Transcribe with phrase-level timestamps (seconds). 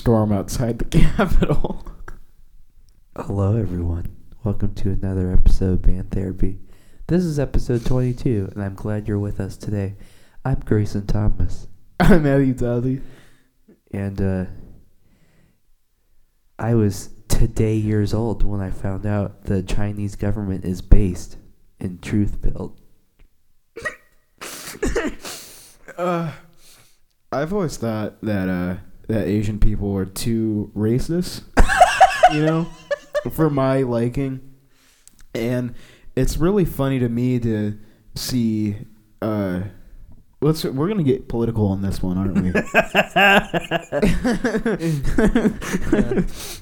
[0.00, 1.84] storm outside the Capitol.
[3.14, 4.16] Hello, everyone.
[4.44, 6.58] Welcome to another episode of Band Therapy.
[7.06, 9.96] This is episode 22, and I'm glad you're with us today.
[10.42, 11.68] I'm Grayson Thomas,
[12.00, 13.02] I'm Eddie Dudley.
[13.92, 14.44] and uh,
[16.58, 21.36] I was today years old when I found out the Chinese government is based
[21.78, 22.72] in Truthville.
[25.98, 26.32] Uh,
[27.30, 28.76] I've always thought that uh,
[29.10, 31.42] that Asian people are too racist,
[32.32, 32.66] you know,
[33.32, 34.40] for my liking,
[35.34, 35.74] and
[36.16, 37.78] it's really funny to me to
[38.14, 38.76] see.
[39.20, 39.62] Uh,
[40.40, 42.50] let's we're gonna get political on this one, aren't we?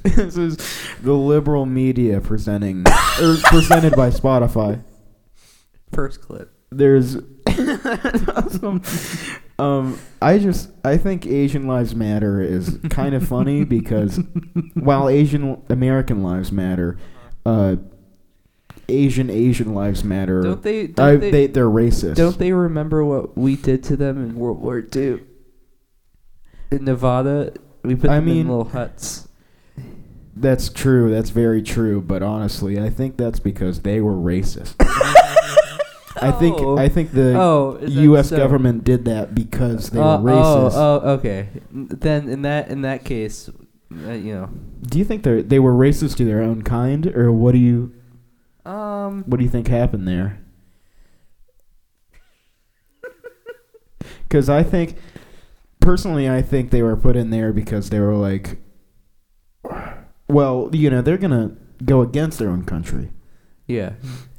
[0.10, 0.56] this is
[1.02, 2.84] the liberal media presenting
[3.20, 4.82] or presented by Spotify.
[5.92, 6.52] First clip.
[6.70, 7.16] there's
[9.58, 14.20] um I just I think Asian Lives Matter is kind of funny because
[14.74, 16.96] while Asian American Lives Matter,
[17.44, 17.76] uh
[18.88, 20.86] Asian Asian Lives Matter Don't they?
[20.86, 22.14] Don't they, they, they, are racist.
[22.14, 25.20] don't they remember what we did to them in World War II?
[26.70, 27.52] In Nevada,
[27.82, 29.24] we put I them mean- in little huts.
[30.40, 31.10] That's true.
[31.10, 34.76] That's very true, but honestly, I think that's because they were racist.
[36.22, 36.76] I think Oh.
[36.78, 38.36] I think the oh, US so?
[38.36, 40.72] government did that because they Uh, were racist.
[40.74, 41.48] Oh, oh, okay.
[41.72, 43.48] Then in that in that case,
[44.06, 44.50] uh, you know,
[44.82, 47.92] Do you think they they were racist to their own kind or what do you
[48.64, 50.40] um, What do you think happened there?
[54.28, 54.96] Because I think,
[55.80, 58.58] personally, I think they were put in there because they were like,
[60.28, 63.10] well, you know, they're gonna go against their own country
[63.68, 63.92] yeah.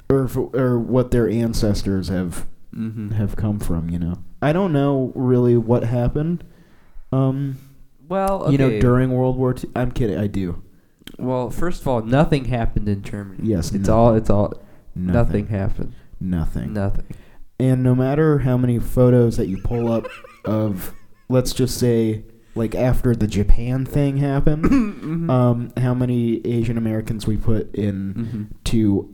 [0.10, 3.10] Or or what their ancestors have Mm-hmm.
[3.14, 3.90] have come from.
[3.90, 6.44] You know, I don't know really what happened.
[7.12, 7.58] Um,
[8.08, 8.52] Well, okay.
[8.52, 9.72] you know, during World War II.
[9.76, 10.18] I'm kidding.
[10.20, 10.62] I do.
[11.18, 13.40] well, first of all, nothing happened in Germany.
[13.42, 14.16] Yes, it's no- all.
[14.16, 14.54] It's all.
[14.96, 15.14] Nothing.
[15.14, 15.94] Nothing, happened.
[16.20, 16.74] Nothing.
[16.74, 17.06] Nothing.
[17.60, 20.06] And no matter how many photos that you pull up
[20.46, 20.94] of,
[21.28, 25.30] let's just say, like after the Japan thing happened, Mhm.
[25.32, 28.64] um, how many Asian Americans we put in Mhm.
[28.66, 29.10] to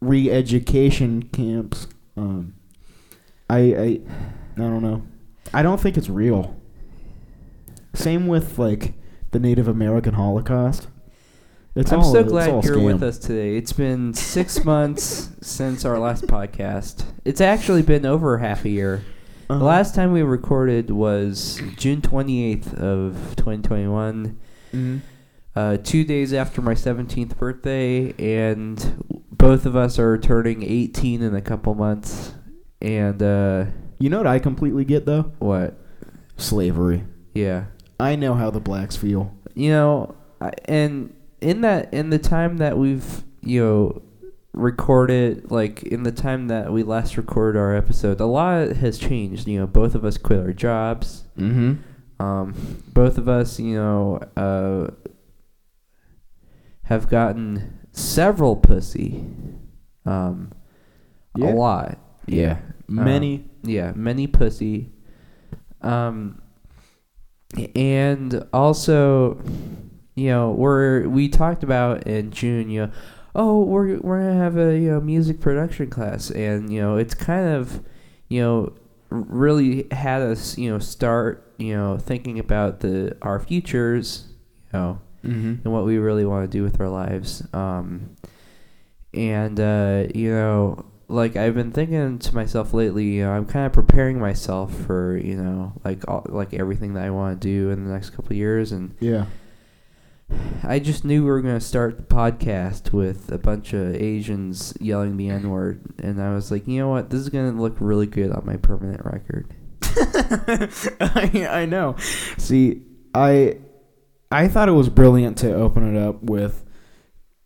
[0.00, 1.86] re-education camps,
[2.16, 2.54] um,
[3.50, 4.00] I, I,
[4.56, 5.02] I don't know.
[5.52, 6.56] I don't think it's real.
[7.94, 8.94] Same with like
[9.30, 10.88] the Native American Holocaust.
[11.74, 13.56] It's I'm all, so glad you're with us today.
[13.56, 17.04] It's been six months since our last podcast.
[17.24, 19.04] It's actually been over half a year.
[19.48, 19.58] Uh-huh.
[19.58, 24.38] The last time we recorded was June 28th of 2021.
[24.74, 25.00] Mhm.
[25.56, 31.34] uh, two days after my 17th birthday, and both of us are turning 18 in
[31.34, 32.34] a couple months.
[32.82, 33.66] And uh,
[33.98, 35.32] You know what I completely get though?
[35.38, 35.78] what?
[36.36, 37.04] Slavery.
[37.34, 37.66] Yeah,
[37.98, 39.32] I know how the blacks feel.
[39.54, 44.02] you know, I, and in that in the time that we've you know
[44.52, 49.46] recorded, like in the time that we last recorded our episode, a lot has changed.
[49.48, 51.24] You know, both of us quit our jobs.
[51.36, 51.74] Mm-hmm.
[52.22, 52.54] Um,
[52.92, 54.90] both of us, you know, uh,
[56.84, 59.24] have gotten several pussy.
[60.06, 60.52] Um,
[61.36, 61.50] Yeah.
[61.50, 61.98] a lot.
[62.26, 62.58] Yeah.
[62.88, 63.44] Many.
[63.62, 64.92] Yeah, many pussy.
[65.82, 66.40] Um,
[67.74, 69.40] and also,
[70.14, 72.92] you know, we're we talked about in June, you know,
[73.34, 77.14] oh, we're we're gonna have a you know music production class, and you know, it's
[77.14, 77.82] kind of,
[78.28, 78.72] you know,
[79.10, 84.26] really had us you know start you know thinking about the our futures,
[84.72, 85.54] you know, mm-hmm.
[85.64, 87.46] and what we really want to do with our lives.
[87.52, 88.16] Um,
[89.14, 93.66] and uh, you know, like I've been thinking to myself lately, you know, I'm kind
[93.66, 97.70] of preparing myself for you know, like all, like everything that I want to do
[97.70, 99.26] in the next couple of years, and Yeah.
[100.62, 105.16] I just knew we were gonna start the podcast with a bunch of Asians yelling
[105.16, 108.06] the N word, and I was like, you know what, this is gonna look really
[108.06, 109.54] good on my permanent record.
[111.00, 111.96] I, I know.
[112.36, 112.82] See,
[113.14, 113.56] I
[114.30, 116.64] I thought it was brilliant to open it up with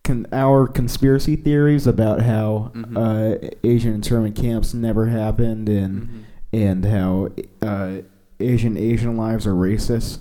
[0.04, 2.96] con- our conspiracy theories about how Mhm.
[2.96, 6.18] uh, Asian internment camps never happened and Mm-hmm.
[6.54, 7.28] and how
[7.62, 7.98] uh,
[8.40, 10.18] Asian Asian lives are racist.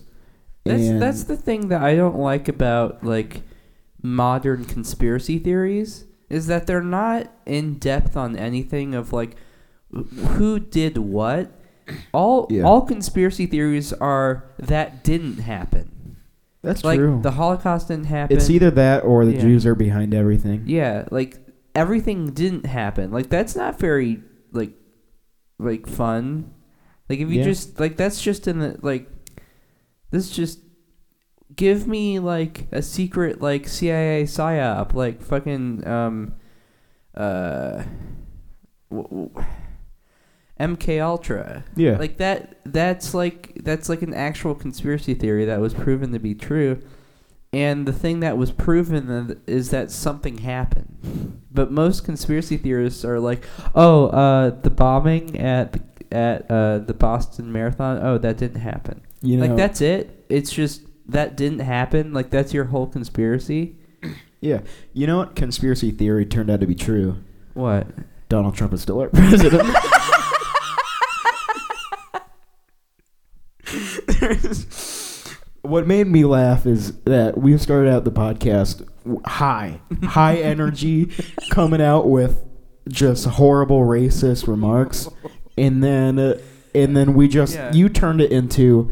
[0.65, 3.41] That's and that's the thing that I don't like about like
[4.03, 9.35] modern conspiracy theories is that they're not in depth on anything of like
[9.91, 11.51] who did what.
[12.13, 12.61] All Yeah.
[12.63, 15.89] all conspiracy theories are that didn't happen.
[16.61, 17.19] That's like true.
[17.21, 18.37] the Holocaust didn't happen.
[18.37, 19.41] it's either that or the Yeah.
[19.41, 20.63] Jews are behind everything.
[20.67, 21.37] yeah, like
[21.75, 23.11] everything didn't happen.
[23.11, 24.21] Like that's not very
[24.51, 24.73] like
[25.59, 26.53] like fun.
[27.09, 27.43] Like if you Yeah.
[27.45, 29.09] just like that's just in the like
[30.11, 30.59] this just
[31.55, 36.33] give me like a secret like CIA psyop like fucking um
[37.15, 37.83] uh
[38.89, 39.45] w- w-
[40.61, 41.63] MK Ultra.
[41.75, 41.97] Yeah.
[41.97, 46.35] Like that that's like that's like an actual conspiracy theory that was proven to be
[46.35, 46.81] true.
[47.53, 51.41] And the thing that was proven is that something happened.
[51.51, 53.43] But most conspiracy theorists are like,
[53.75, 55.81] "Oh, uh, the bombing at the,
[56.11, 57.99] at uh, the Boston Marathon.
[58.01, 59.01] Oh, that didn't happen.
[59.21, 60.25] you know, like that's it.
[60.29, 62.13] It's just that didn't happen.
[62.13, 63.75] Like that's your whole conspiracy.
[64.41, 64.61] yeah.
[64.93, 65.35] You know what?
[65.35, 67.17] Conspiracy theory turned out to be true.
[67.53, 67.87] What?
[68.29, 69.63] Donald Trump is still our president.
[75.61, 78.87] what made me laugh is that we started out the podcast
[79.25, 81.11] high, high energy,
[81.49, 82.43] coming out with
[82.89, 85.07] just horrible racist remarks,
[85.57, 86.39] and then uh,
[86.73, 87.71] and then we just Yeah.
[87.73, 88.91] you turned it into.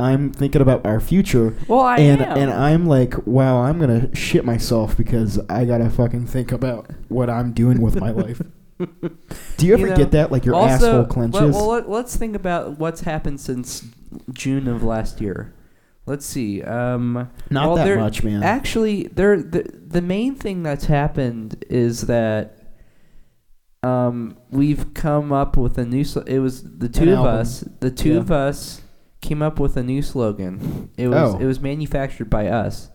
[0.00, 2.36] I'm thinking about our future, Well, I and am.
[2.36, 7.30] and I'm like, wow, I'm gonna shit myself because I gotta fucking think about what
[7.30, 8.42] I'm doing with my life.
[9.56, 10.32] Do you ever You know, get that?
[10.32, 11.54] Like your also, asshole clenches.
[11.54, 13.84] well, let, let's think about what's happened since
[14.32, 15.54] June of last year.
[16.06, 16.62] Let's see.
[16.62, 18.42] Um, Not well, that there- much, man.
[18.42, 22.58] Actually, there the the main thing that's happened is that
[23.82, 26.04] um, we've come up with a new.
[26.04, 27.34] Sl- it was the two of album.
[27.34, 27.60] us.
[27.80, 28.18] The two Yeah.
[28.18, 28.82] of us
[29.20, 30.90] came up with a new slogan.
[30.96, 31.38] It was Oh.
[31.38, 32.90] it was manufactured by us,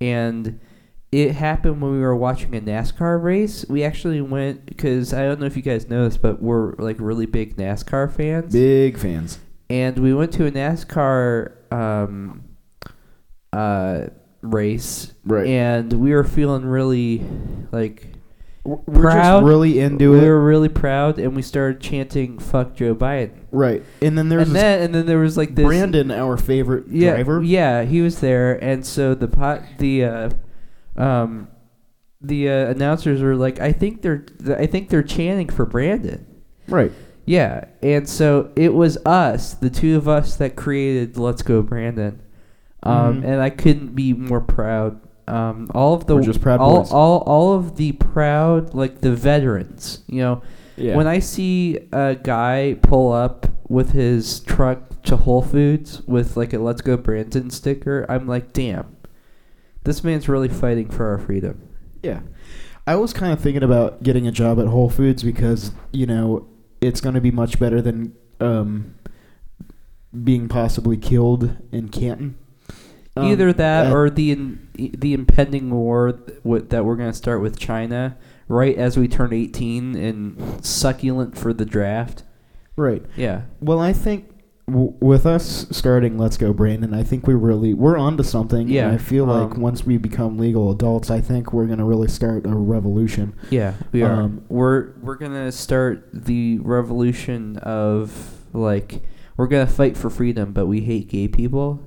[0.00, 0.58] and
[1.12, 3.64] it happened when we were watching a NASCAR race.
[3.68, 6.96] We actually went because I don't know if you guys know this, but we're like
[6.98, 9.38] really big NASCAR fans Big fans.
[9.68, 12.42] and we went to a NASCAR um,
[13.52, 14.06] uh,
[14.40, 15.46] race, Right.
[15.46, 17.22] and we were feeling really
[17.70, 18.06] like
[18.64, 19.40] We're proud.
[19.40, 20.22] just really into we it.
[20.22, 23.82] We were really proud, and we started chanting "fuck Joe Biden." right.
[24.00, 26.86] And then there's and this then and then there was like this Brandon, our favorite
[26.88, 27.42] yeah, driver.
[27.42, 30.30] Yeah, he was there, and so the pot the uh,
[30.96, 31.48] um
[32.20, 34.24] the uh, announcers were like, "I think they're
[34.56, 36.24] I think they're chanting for Brandon."
[36.68, 36.92] Right.
[37.26, 42.20] Yeah, and so it was us, the two of us, that created "Let's Go Brandon,"
[42.84, 43.24] um, Mhm.
[43.24, 45.00] and I couldn't be more proud.
[45.28, 46.92] Um, all of the We're just proud all, boys.
[46.92, 50.02] all all of the proud like the veterans.
[50.08, 50.42] You know,
[50.76, 50.96] Yeah.
[50.96, 56.52] when I see a guy pull up with his truck to Whole Foods with like
[56.52, 58.86] a "Let's Go Brandon" sticker, I'm like, damn,
[59.84, 61.68] this man's really fighting for our freedom.
[62.02, 62.20] Yeah.
[62.86, 66.48] I was kind of thinking about getting a job at Whole Foods because, you know,
[66.80, 68.94] it's going to be much better than um,
[70.24, 72.36] being possibly killed in Canton.
[73.16, 77.40] Um, Either that uh, or the in, the impending war that we're going to start
[77.42, 78.16] with China
[78.48, 82.24] right as we turn 18 and succulent for the draft.
[82.74, 83.04] Right.
[83.16, 83.42] Yeah.
[83.60, 84.31] Well, I think
[84.68, 88.68] w- with us starting Let's Go Brandon, I think we really we're onto something.
[88.68, 91.84] Yeah, And I feel like um, once we become legal adults, I think we're gonna
[91.84, 93.34] really start a revolution.
[93.50, 94.12] Yeah, we are.
[94.12, 99.02] Um, we're we're going to start the revolution of like
[99.36, 101.80] we're going to fight for freedom, but we hate gay people.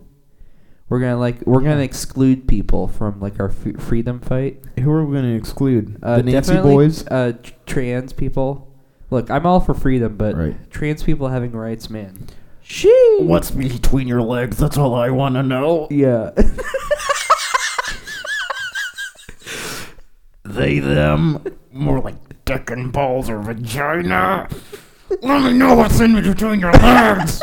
[0.89, 4.62] We're going to like we're going to exclude people from like our f- freedom fight.
[4.79, 5.98] Who are we gonna exclude?
[6.03, 7.08] Uh, the Nancy boys.
[7.08, 7.34] uh,
[7.65, 8.72] trans people.
[9.12, 10.72] Look, I'm all for freedom, but Right.
[10.72, 12.27] trans people having rights, man.
[13.20, 14.58] What's between your legs?
[14.58, 15.88] That's all I want to know.
[15.92, 16.32] Yeah.
[20.46, 21.44] They them
[21.74, 24.48] more like dick and balls or vagina.
[25.22, 27.42] Let me know what's in between your legs.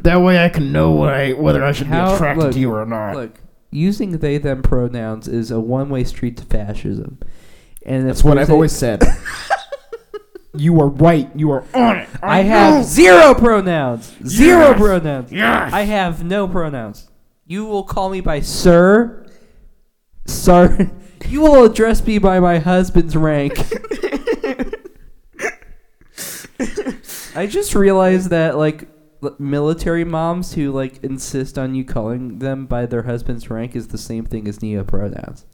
[0.00, 2.58] that way I can know what I, whether I should How- be attracted look, to
[2.58, 3.16] you or not.
[3.16, 3.34] Look,
[3.70, 7.18] using they them pronouns is a one way street to fascism.
[7.84, 9.02] And That's what I've always said.
[10.58, 11.30] you are right.
[11.34, 12.08] You are on it.
[12.22, 14.14] I have zero pronouns.
[14.26, 14.78] Zero Yes.
[14.78, 15.32] pronouns.
[15.32, 15.72] Yes.
[15.72, 17.08] I have no pronouns.
[17.46, 19.26] You will call me by sir.
[20.26, 20.90] Sir.
[21.28, 23.58] You will address me by my husband's rank.
[27.34, 28.88] I just realized that like
[29.22, 33.88] l- military moms who like insist on you calling them by their husband's rank is
[33.88, 35.44] the same thing as neo pronouns.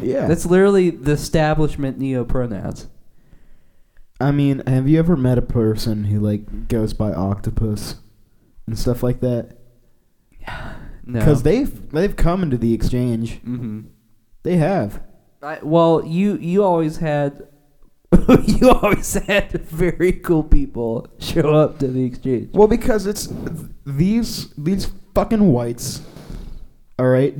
[0.00, 0.26] Yeah.
[0.26, 2.88] That's literally the establishment neo pronouns.
[4.22, 7.96] I mean, have you ever met a person who like goes by octopus
[8.66, 9.58] and stuff like that?
[11.04, 11.18] No.
[11.18, 13.38] Because they've they've come into the exchange.
[13.40, 13.80] hmm
[14.44, 15.02] They have.
[15.42, 17.42] I, well, you you always had
[18.46, 22.50] you always had very cool people show up to the exchange.
[22.54, 23.28] Well, because it's
[23.84, 26.02] these these fucking whites.
[27.00, 27.34] All right,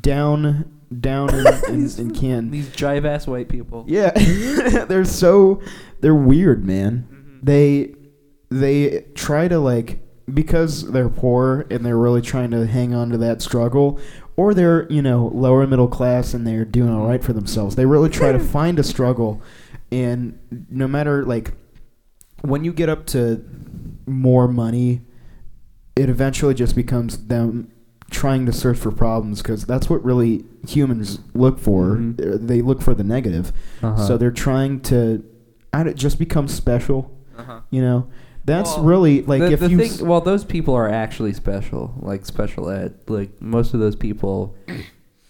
[0.00, 2.50] down down in, in, in Canton.
[2.50, 3.84] These jive ass white people.
[3.88, 4.10] Yeah,
[4.88, 5.60] they're so
[6.00, 7.08] they're weird, man.
[7.10, 7.38] Mhm.
[7.42, 7.94] They
[8.50, 10.00] they try to like
[10.32, 13.98] because they're poor and they're really trying to hang on to that struggle,
[14.36, 17.74] or they're you know lower middle class and they're doing all right for themselves.
[17.76, 19.42] They really try to find a struggle,
[19.90, 20.38] and
[20.70, 21.52] no matter like
[22.42, 23.44] when you get up to
[24.06, 25.00] more money,
[25.96, 27.71] it eventually just becomes them
[28.12, 31.96] trying to search for problems because that's what really humans look for.
[31.96, 32.34] Mhm.
[32.34, 33.52] Uh, They look for the negative.
[33.82, 34.06] Uh-huh.
[34.06, 35.24] So they're trying to
[35.72, 37.60] I just become special, uh-huh.
[37.70, 38.06] you know.
[38.44, 41.32] That's Well, really like the, if the you thing, s- well, those people are actually
[41.32, 42.94] special, like special ed.
[43.08, 44.54] Like most of those people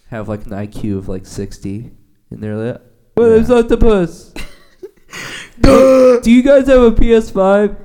[0.09, 1.91] have like an IQ of like sixty,
[2.31, 2.81] and they're like,
[3.15, 3.57] "Oh, there's Yeah.
[3.57, 4.33] octopus."
[5.61, 7.75] Do you guys have a PS5?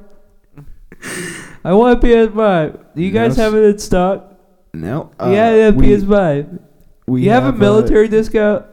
[1.65, 2.95] I want a PS5.
[2.97, 4.28] Do you guys have it in stock?
[4.73, 6.61] No, yeah, yeah, we, PS5.
[7.07, 8.67] we you have, a uh, military discount?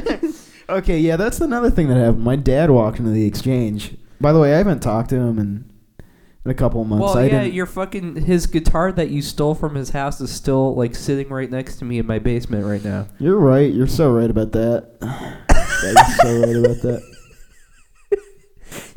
[0.68, 2.24] okay, yeah, that's another thing that happened.
[2.24, 3.96] My dad walked into the exchange.
[4.20, 5.70] By the way, I haven't talked to him in,
[6.44, 7.02] in a couple of months.
[7.02, 10.74] Well, I yeah, your fucking his guitar that you stole from his house is still
[10.74, 13.06] like sitting right next to me in my basement right now.
[13.18, 13.72] You're right.
[13.72, 14.96] You're so right about that.
[15.02, 17.18] yeah, you're so right about that.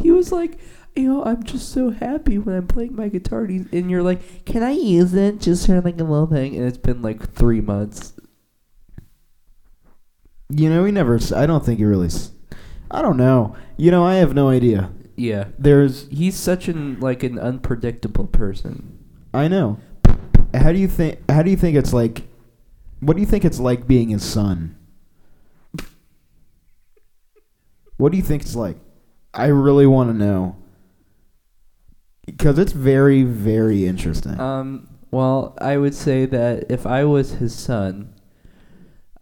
[0.01, 0.57] He was like,
[0.95, 3.43] you know, I'm just so happy when I'm playing my guitar.
[3.43, 6.55] And, and you're like, can I use it just for like a little thing?
[6.55, 8.13] And it's been like three months.
[10.49, 11.19] You know, he never.
[11.35, 12.09] I don't think he really.
[12.89, 13.55] I don't know.
[13.77, 14.91] You know, I have no idea.
[15.15, 16.07] Yeah, There's.
[16.09, 18.97] he's such an like an unpredictable person.
[19.33, 19.79] I know.
[20.53, 21.19] How do you think?
[21.29, 22.23] How do you think it's like?
[22.99, 24.77] What do you think it's like being his son?
[27.97, 28.77] What do you think it's like?
[29.33, 30.57] I really want to know.
[32.25, 34.39] Because it's very, very interesting.
[34.39, 38.13] Um, well, I would say that if I was his son,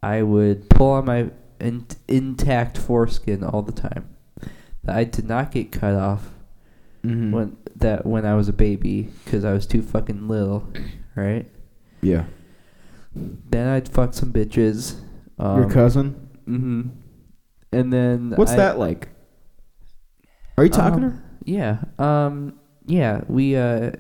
[0.03, 4.09] I would pull on my in- intact foreskin all the time.
[4.83, 6.29] That I did not get cut off
[7.03, 7.31] Mhm.
[7.31, 10.67] when that when I was a baby because I was too fucking little,
[11.15, 11.47] right?
[12.01, 12.25] Yeah.
[13.15, 14.95] Then I'd fuck some bitches.
[15.37, 16.29] Um, Your cousin?
[16.47, 16.81] Mm-hmm.
[17.71, 19.09] And then What's I- that like?
[20.57, 21.23] Are you talking to um, her?
[21.45, 21.77] Yeah.
[21.97, 22.58] Um.
[22.89, 23.21] Yeah.
[23.27, 23.55] We.
[23.55, 23.91] Uh.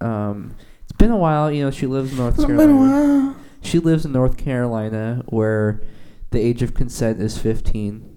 [0.00, 0.54] Um.
[0.82, 1.50] It's been a while.
[1.52, 3.26] You know, she lives in North It's been a Carolina.
[3.26, 3.36] while.
[3.60, 5.82] She lives in North Carolina, where
[6.30, 8.16] the age of consent is 15.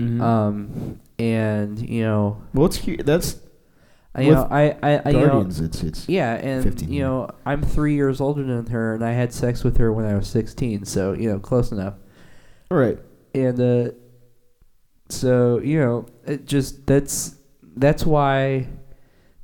[0.00, 0.20] mm-hmm.
[0.20, 1.00] Um.
[1.18, 3.40] And you know, well, it's hu- that's
[4.14, 5.60] I, you know, I, I, I, you know, Guardians.
[5.60, 9.12] it's it's yeah, and 15 you know, I'm three years older than her, and I
[9.12, 10.84] had sex with her when I was 16.
[10.84, 11.94] So you know, close enough.
[12.70, 12.98] all right.
[13.34, 13.90] and uh
[15.08, 17.36] so you know it just that's
[17.76, 18.66] that's why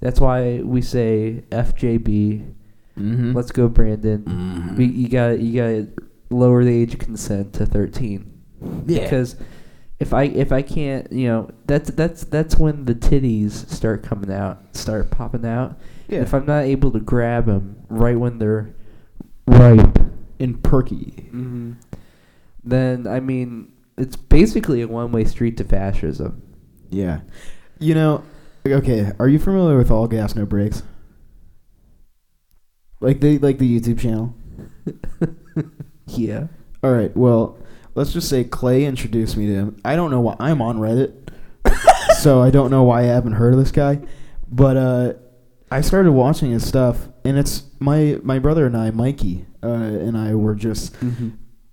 [0.02, 2.54] that's why we say FJB
[2.98, 3.32] Mm-hmm.
[3.32, 5.88] let's go Brandon we, you got you got to
[6.28, 8.30] lower the age of consent to 13
[8.84, 9.02] yeah.
[9.02, 9.34] because
[9.98, 14.30] if I if I can't you know that's that's that's when the titties start coming
[14.30, 16.20] out start popping out yeah.
[16.20, 18.74] if I'm not able to grab them right when they're
[19.46, 19.98] ripe
[20.38, 21.28] and Perky.
[21.30, 21.72] hmm
[22.62, 26.42] then I mean it's basically a one-way street to fascism.
[26.90, 27.20] Yeah.
[27.78, 28.24] You know,
[28.66, 30.82] okay, are you familiar with All Gas No Brakes?
[33.00, 34.34] Like the like the YouTube channel?
[36.08, 36.48] Yeah.
[36.82, 37.16] All right.
[37.16, 37.56] Well,
[37.94, 39.80] let's just say Clay introduced me to him.
[39.84, 41.28] I don't know why I'm on Reddit.
[42.20, 44.00] so I don't know why I haven't heard of this guy,
[44.50, 45.12] but uh
[45.70, 50.18] I started watching his stuff and it's my my brother and I, Mikey, uh, and
[50.18, 51.30] I were just Mm-hmm.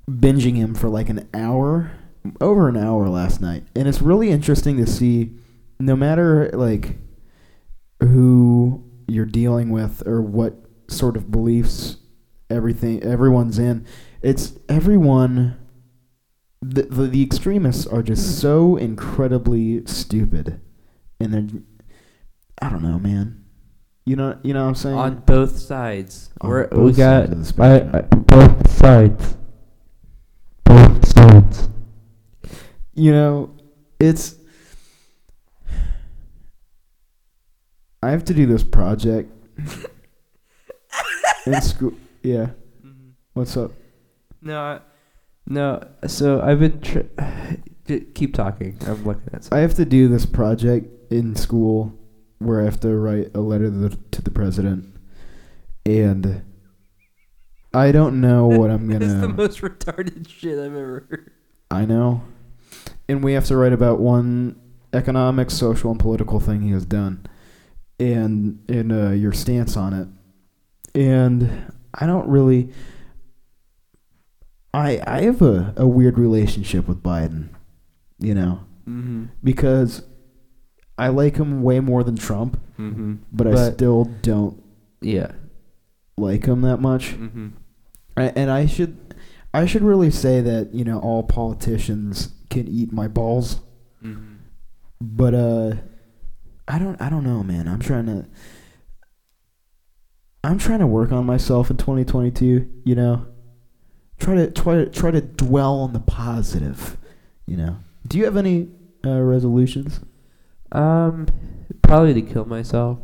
[0.10, 1.92] binging him for like an hour,
[2.40, 5.32] over an hour last night, and it's really interesting to see,
[5.80, 6.98] no matter like
[8.02, 10.56] who you're dealing with or what
[10.88, 11.98] sort of beliefs
[12.50, 13.86] everything everyone's in,
[14.22, 15.58] it's everyone.
[16.62, 20.60] The, the the extremists are just so incredibly stupid,
[21.20, 21.62] and they're
[22.62, 23.46] I don't know, man.
[24.06, 24.96] You know, you know what I'm saying.
[24.96, 26.30] On both sides.
[26.42, 27.76] On We're, both we got sides I.
[27.76, 29.38] I, both sides.
[30.66, 31.70] Both sides.
[32.94, 33.56] you know,
[34.00, 34.36] it's.
[38.02, 39.32] I have to do this project
[41.46, 41.94] in school.
[42.24, 42.52] Yeah.
[42.86, 43.10] Mm-hmm.
[43.34, 43.72] What's up?
[44.42, 44.80] No, I,
[45.46, 45.86] no.
[46.08, 46.80] So I've been.
[46.82, 47.00] Tr-
[48.14, 48.78] keep talking.
[48.86, 49.52] I'm looking at.
[49.52, 51.94] I have to do this project in school
[52.38, 54.96] where I have to write a letter to the, to the president,
[55.86, 56.44] and
[57.74, 59.06] I don't know what I'm gonna.
[59.06, 61.32] It's the most retarded shit I've ever heard.
[61.72, 62.24] I know,
[63.08, 64.60] and we have to write about one
[64.94, 67.26] economic, social, and political thing he has done,
[68.00, 70.08] and and uh, your stance on it.
[70.96, 72.70] And I don't really.
[74.74, 77.50] I I have a, a weird relationship with Biden,
[78.20, 79.26] you know, Mm-hmm.
[79.44, 80.04] because
[80.98, 83.16] I like him way more than Trump, Mm-hmm.
[83.32, 84.62] but, I still don't
[85.02, 85.32] Yeah.
[86.18, 87.12] like him that much.
[87.18, 87.48] Mm-hmm.
[88.18, 88.98] I, and I should
[89.54, 93.60] I should really say that you know all politicians can eat my balls,
[94.04, 94.36] Mm-hmm.
[95.02, 95.74] but uh,
[96.70, 97.68] I don't I don't know, man.
[97.68, 98.28] I'm trying to.
[100.44, 102.70] I'm trying to work on myself in 2022.
[102.86, 103.26] You know,
[104.20, 106.98] try to try to try to dwell on the positive.
[107.48, 108.70] You know, do you have any
[109.06, 110.00] uh, resolutions?
[110.72, 111.28] Um,
[111.82, 113.00] probably to kill myself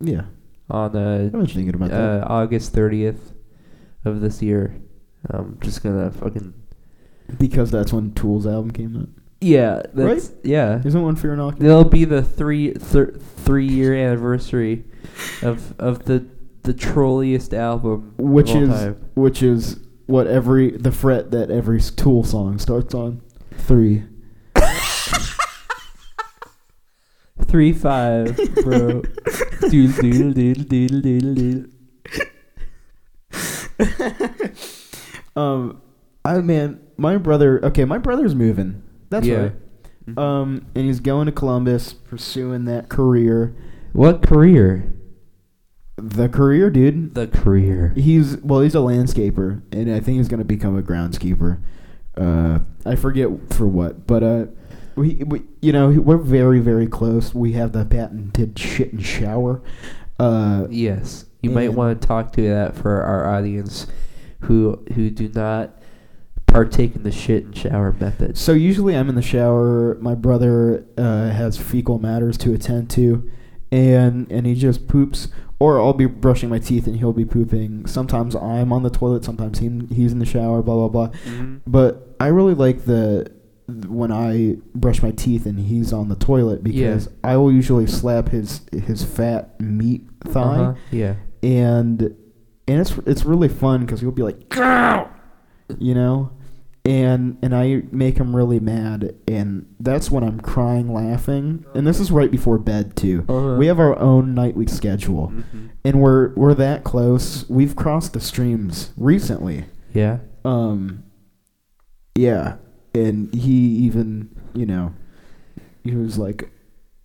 [0.00, 0.26] Yeah,
[0.70, 3.32] on I uh, was thinking about uh August thirtieth
[4.04, 4.80] of this year.
[5.28, 6.54] I'm just gonna fucking
[7.38, 9.08] Because that's when Tool's album came out.
[9.40, 9.82] Yeah.
[9.94, 10.80] That's yeah.
[10.84, 11.62] Isn't one Fear Inoculum?
[11.64, 14.84] It'll be the three thir- three year anniversary
[15.42, 16.26] of of the
[16.62, 19.10] the trolliest album Which is time.
[19.14, 23.22] which is what every the fret that every Tool song starts on.
[23.54, 24.04] Three.
[27.46, 29.02] three five, bro.
[29.68, 31.70] doodle doodle doodle doodle doodle doodle.
[35.36, 35.80] um,
[36.24, 37.64] I man, my brother.
[37.64, 38.82] Okay, my brother's moving.
[39.10, 39.36] That's Yeah.
[39.42, 39.52] right.
[40.18, 43.54] Um, and he's going to Columbus, pursuing that career.
[43.92, 44.92] What career?
[45.96, 47.14] The career, dude.
[47.14, 47.92] The career.
[47.94, 51.58] He's well, he's a landscaper, and I think he's gonna become a groundskeeper.
[52.16, 54.46] Uh, I forget for what, but uh,
[54.96, 57.34] we, we you know we're very very close.
[57.34, 59.60] We have the patented shit and shower.
[60.18, 63.86] Uh, Yes, you might want to talk to that for our audience,
[64.40, 65.79] who who do not
[66.50, 68.36] partake in the shit and shower method.
[68.36, 69.96] So usually I'm in the shower.
[70.00, 73.30] My brother uh, has fecal matters to attend to,
[73.72, 75.28] and and he just poops.
[75.58, 77.84] Or I'll be brushing my teeth and he'll be pooping.
[77.86, 79.24] Sometimes I'm on the toilet.
[79.24, 80.62] Sometimes he he's in the shower.
[80.62, 81.08] Blah blah blah.
[81.24, 81.58] Mm-hmm.
[81.66, 83.30] But I really like the
[83.86, 88.30] when I brush my teeth and he's on the toilet because I will usually slap
[88.30, 90.74] his his fat meat thigh Uh-huh.
[90.90, 91.14] Yeah.
[91.42, 92.00] and
[92.66, 95.10] and it's it's really fun because he'll be like, "Growl!"
[95.78, 96.32] you know,
[96.84, 102.00] and and I make him really mad, and that's when I'm crying, laughing, and this
[102.00, 103.24] is right before bed too.
[103.28, 103.56] Uh-huh.
[103.58, 105.70] We have our own nightly schedule, Mhm.
[105.84, 107.48] and we're we're that close.
[107.50, 109.64] We've crossed the streams recently.
[109.92, 110.18] Yeah.
[110.44, 111.02] Um,
[112.16, 112.56] yeah,
[112.94, 114.94] and he even you know
[115.84, 116.50] he was like.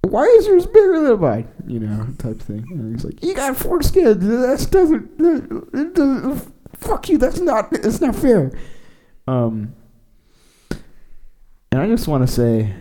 [0.07, 1.47] Why is yours bigger than mine?
[1.65, 2.63] You know, type thing.
[2.69, 4.03] And he's like, "You got foreskin.
[4.19, 5.17] That doesn't.
[5.17, 6.53] That, it doesn't.
[6.77, 7.17] Fuck you.
[7.17, 7.69] That's not.
[7.73, 8.51] It's not fair."
[9.27, 9.73] Um,
[11.71, 12.73] and I just want to say,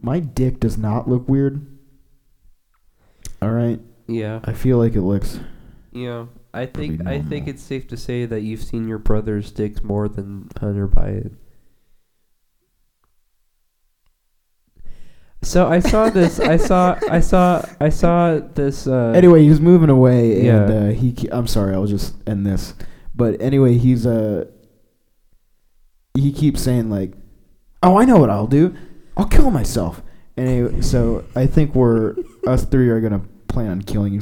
[0.00, 1.66] my dick does not look weird.
[3.42, 4.40] All right, Yeah.
[4.44, 5.40] I feel like it looks.
[5.92, 9.82] Yeah, I think I think it's safe to say that you've seen your brother's dicks
[9.82, 11.36] more than Hunter Biden.
[15.42, 16.40] So I saw this.
[16.40, 16.98] I saw.
[17.10, 17.64] I saw.
[17.80, 18.86] I saw this.
[18.86, 20.76] Uh, Anyway, he's moving away, and Yeah.
[20.76, 21.14] uh, he.
[21.30, 22.74] I'm sorry, I'll just end this.
[23.14, 24.46] But anyway, he's uh.
[26.16, 27.12] He keeps saying like,
[27.82, 28.74] "Oh, I know what I'll do.
[29.16, 30.02] I'll kill myself."
[30.36, 34.20] Anyway, so I think we're us three are gonna plan on killing you.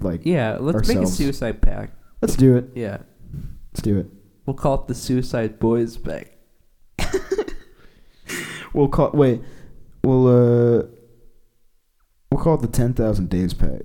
[0.00, 0.56] Like, Yeah.
[0.60, 1.94] Let's make a suicide pact.
[2.22, 2.70] let's do it.
[2.74, 2.98] Yeah.
[3.72, 4.06] Let's do it.
[4.46, 6.30] We'll call it the Suicide Boys pact.
[8.72, 9.10] We'll call.
[9.12, 9.40] Wait.
[10.02, 10.82] We'll uh.
[12.32, 13.82] We'll call it the ten thousand days pack.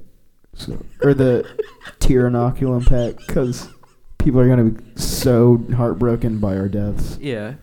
[0.56, 1.48] So or the
[2.02, 3.70] Fear Inoculum pack because
[4.20, 7.18] people are gonna be so heartbroken by our deaths.
[7.20, 7.56] Yeah.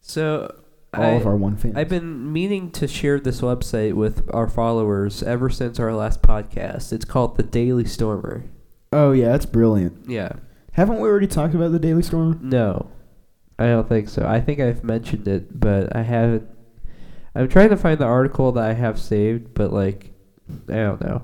[0.00, 0.54] So
[0.94, 1.76] All I, of our one fans.
[1.76, 6.92] I've been meaning to share this website with our followers ever since our last podcast.
[6.92, 8.44] It's called the Daily Stormer.
[8.92, 10.08] Oh yeah, that's brilliant.
[10.08, 10.32] Yeah.
[10.72, 12.38] Haven't we already talked about the Daily Stormer?
[12.40, 12.90] No,
[13.58, 14.26] I don't think so.
[14.26, 16.48] I think I've mentioned it, but I haven't.
[17.34, 20.12] I'm trying to find the article that I have saved, but like,
[20.68, 21.22] I don't know.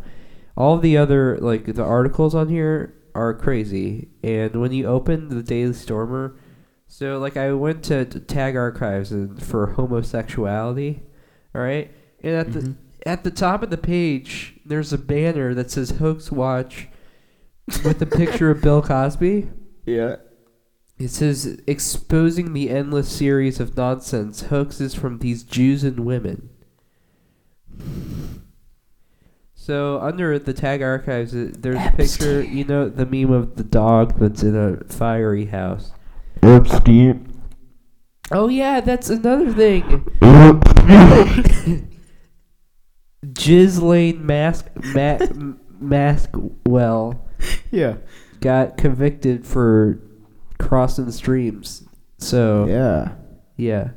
[0.56, 5.42] All the other like the articles on here are crazy, and when you open the
[5.42, 6.36] Daily Stormer,
[6.86, 11.02] so like I went to, to Tag Archives and for homosexuality,
[11.54, 11.90] all right,
[12.22, 12.74] and at the Mhm.
[13.06, 16.88] at the top of the page there's a banner that says Hoax Watch
[17.84, 19.48] with a picture of Bill Cosby.
[19.86, 20.16] Yeah.
[20.98, 26.48] It says exposing the endless series of nonsense hoaxes from these Jews and women.
[29.64, 32.42] So under the tag archives, uh, there's a picture.
[32.44, 35.90] You know the meme of the dog that's in a fiery house.
[36.42, 37.32] Epstein.
[38.30, 40.04] Oh yeah, that's another thing.
[43.32, 47.18] Ghislaine Mask Ma- M- Maskwell
[47.70, 47.96] Yeah.
[48.40, 49.98] got convicted for
[50.58, 51.84] crossing streams.
[52.18, 53.12] So yeah,
[53.56, 53.90] Yeah,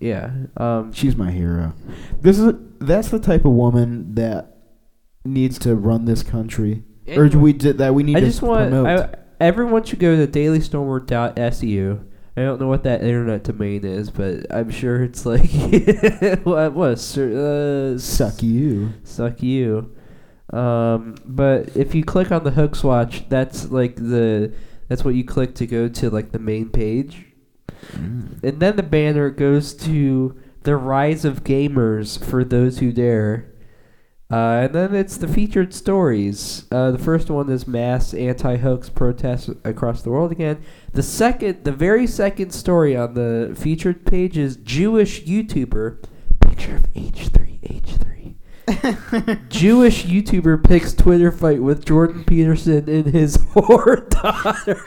[0.00, 0.60] yeah, brilliant.
[0.60, 1.74] Um, She's my hero.
[2.20, 4.56] This is that's the type of woman that
[5.24, 8.70] needs to run this country, or we did that we need I to just want
[8.70, 8.86] promote.
[8.86, 12.04] I, everyone should go to dailystormer.su.
[12.36, 15.50] I don't know what that internet domain is, but I'm sure it's like
[16.44, 18.92] what sir, uh, Suck you.
[19.02, 19.92] suck you.
[20.52, 24.52] Um, but if you click on the Hoax Watch, that's like the
[24.88, 27.26] that's what you click to go to like the main page,
[27.92, 28.42] Mm.
[28.42, 33.52] and then the banner goes to the rise of gamers for those who dare.
[34.30, 36.66] Uh, and then it's the featured stories.
[36.70, 40.62] Uh, the first one is mass anti-hoax protests across the world again.
[40.92, 46.04] The second, the very second story on the featured page is Jewish YouTuber.
[46.40, 48.36] Picture of H three H three.
[49.48, 54.82] Jewish YouTuber picks Twitter fight with Jordan Peterson and his whore daughter.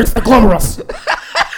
[0.00, 0.80] it's the Glomerus.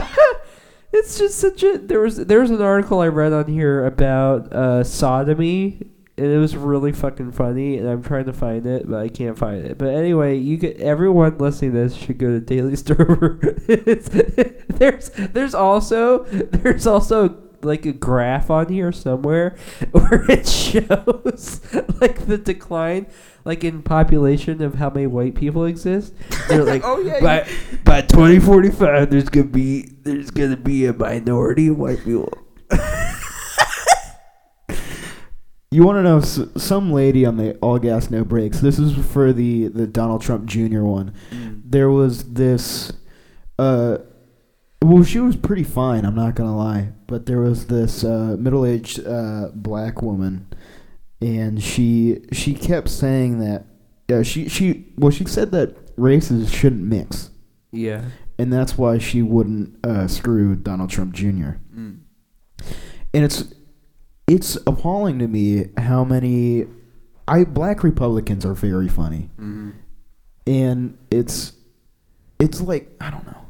[0.92, 4.52] it's just such a there was there was an article I read on here about
[4.52, 5.80] uh, sodomy
[6.18, 9.36] and it was really fucking funny and I'm trying to find it but I can't
[9.38, 9.78] find it.
[9.78, 13.38] But anyway, you get everyone listening to this should go to Daily Stormer.
[14.68, 19.56] There's there's also there's also like a graph on here somewhere
[19.92, 21.60] where it shows
[22.00, 23.06] like the decline
[23.44, 26.14] like in population of how many white people exist.
[26.48, 27.48] They're like Oh, yeah, by
[27.84, 32.32] by 2045 there's going to be there's going to be a minority of white people.
[35.70, 38.60] You want to know s- some lady on the all gas no brakes?
[38.60, 40.82] This is for the the Donald Trump Jr.
[40.82, 41.14] one.
[41.64, 42.92] There was this.
[43.58, 43.98] Uh,
[44.82, 46.04] well, she was pretty fine.
[46.04, 50.46] I'm not gonna lie, but there was this uh, middle aged uh, black woman,
[51.22, 53.64] and she she kept saying that.
[54.08, 57.30] Yeah, she she well she said that races shouldn't mix,
[57.70, 58.04] Yeah.
[58.38, 61.56] and that's why she wouldn't uh, screw Donald Trump Jr.
[61.74, 62.00] Mm.
[63.14, 63.54] and it's
[64.26, 66.66] it's appalling to me how many
[67.28, 69.70] I black Republicans are very funny, mm-hmm.
[70.46, 71.52] and it's
[72.38, 73.46] it's like I don't know,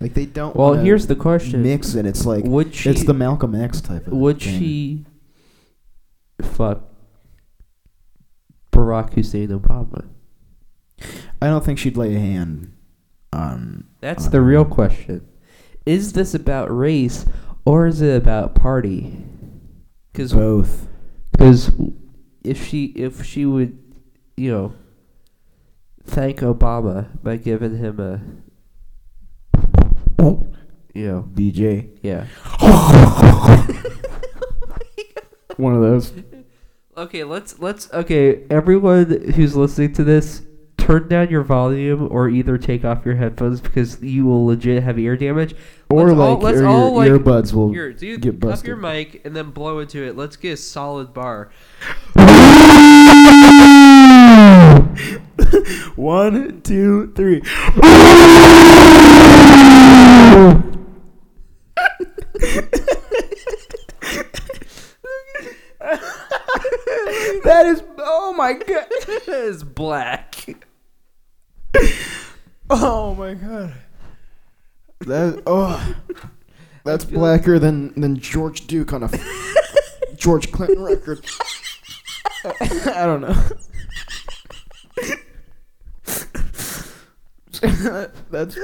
[0.00, 0.56] like they don't.
[0.56, 1.62] Well, here's the question.
[1.62, 2.06] mix it.
[2.06, 4.14] It's like would she it's the Malcolm X type of.
[4.14, 4.58] would thing.
[4.58, 5.04] she
[6.42, 6.89] fuck
[8.80, 10.06] Barack Hussein Obama?
[11.42, 12.72] I don't think she'd lay a hand
[13.30, 13.84] on.
[14.00, 15.28] That's on the real question.
[15.84, 17.26] Is this about race
[17.66, 19.22] or is it about party?
[20.14, 20.88] Cuz both.
[21.32, 21.70] Because
[22.42, 23.78] if she if she would,
[24.36, 24.72] you know,
[26.04, 28.22] thank Obama by giving him a,
[30.94, 32.24] you know, BJ, yeah.
[35.58, 36.14] one of those.
[36.96, 38.44] Okay, let's let's okay.
[38.50, 40.42] Everyone who's listening to this,
[40.76, 44.98] turn down your volume or either take off your headphones because you will legit have
[44.98, 45.54] ear damage.
[45.88, 48.66] Or Let's all- like, let's or all, your like- earbuds will dude, get up busted.
[48.66, 50.16] your mic and then blow into it.
[50.16, 51.50] Let's get a solid bar.
[55.96, 57.42] One, two, three.
[67.44, 68.86] that is oh my god.
[69.06, 70.64] That is black.
[72.68, 73.74] Oh my god.
[75.00, 75.94] That oh
[76.84, 79.10] That's blacker than than George Duke on a
[80.16, 81.24] George Clinton record.
[82.44, 83.34] I don't know.
[88.30, 88.58] that's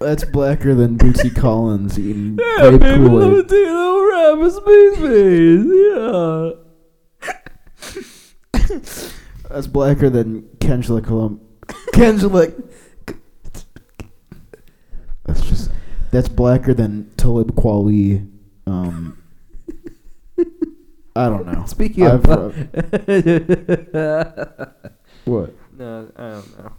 [0.00, 3.48] that's blacker than Bootsy Collins eating grape Kool Aid.
[3.48, 5.66] take a little rap space base.
[5.88, 6.52] Yeah.
[9.48, 11.40] That's blacker than Kendrick Colum.
[11.94, 12.54] Kendrick.
[15.24, 15.70] That's just.
[16.10, 18.30] That's blacker than Talib Kweli.
[18.66, 19.22] Um.
[21.16, 21.64] I don't know.
[21.66, 22.54] Speaking I've, of,
[25.24, 25.52] What?
[25.76, 26.72] no, I don't know.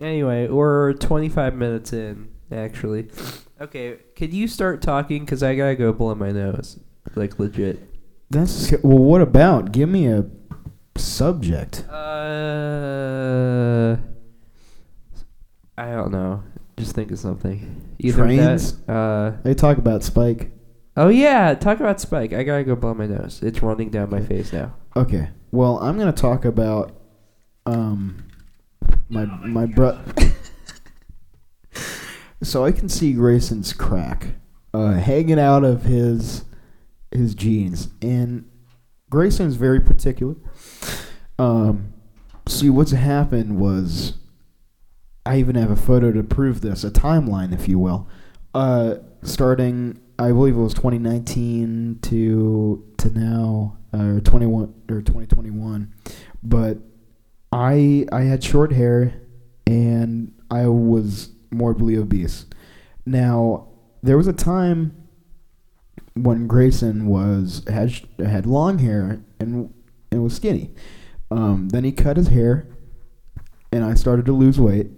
[0.00, 3.08] Anyway, we're 25 minutes in, actually.
[3.60, 5.24] Okay, could you start talking?
[5.24, 6.78] Because I gotta go blow my nose.
[7.14, 7.80] Like, legit.
[8.30, 8.98] That's well.
[8.98, 9.72] What about?
[9.72, 10.26] Give me a
[10.96, 11.84] subject.
[11.88, 13.96] Uh,
[15.78, 16.42] I don't know.
[16.76, 17.94] Just think of something.
[17.98, 18.78] Either Trains?
[18.82, 20.50] That, uh, They talk about Spike.
[20.96, 22.32] oh yeah, talk about Spike.
[22.32, 23.42] I gotta go blow my nose.
[23.42, 24.74] It's running down my face now.
[24.94, 25.30] Okay.
[25.52, 26.92] Well, I'm gonna talk about
[27.64, 28.24] um
[29.08, 29.98] my my bro.
[32.46, 34.28] So I can see Grayson's crack
[34.72, 36.44] uh, hanging out of his
[37.10, 38.48] his jeans, and
[39.10, 40.36] Grayson's very particular.
[41.38, 41.92] Um,
[42.46, 44.14] see, what's happened was
[45.24, 48.08] I even have a photo to prove this, a timeline, if you will.
[48.54, 55.92] Uh, starting, I believe it was 2019 to to now, uh, 21 or 2021.
[56.42, 56.78] But
[57.50, 59.20] I I had short hair,
[59.66, 62.46] and I was morbidly obese.
[63.04, 63.68] Now
[64.02, 65.06] there was a time
[66.14, 69.72] when Grayson was had had long hair and
[70.10, 70.70] and was skinny.
[71.30, 72.68] Um, then he cut his hair,
[73.72, 74.90] and I started to lose weight,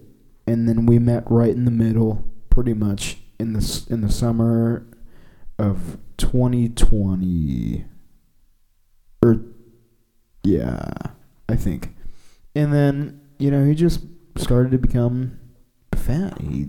[0.46, 4.86] and then we met right in the middle, pretty much in the in the summer
[5.58, 7.84] of 2020,
[9.22, 9.40] or
[10.44, 10.90] yeah,
[11.48, 11.94] I think.
[12.54, 14.04] And then you know he just
[14.36, 15.38] started to become
[16.08, 16.68] fat, he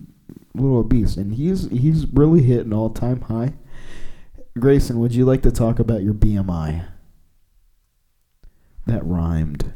[0.54, 3.54] little obese, and he's he's really hit an all time high.
[4.60, 6.86] Grayson, would you like to talk about your BMI?
[8.86, 9.74] That rhymed.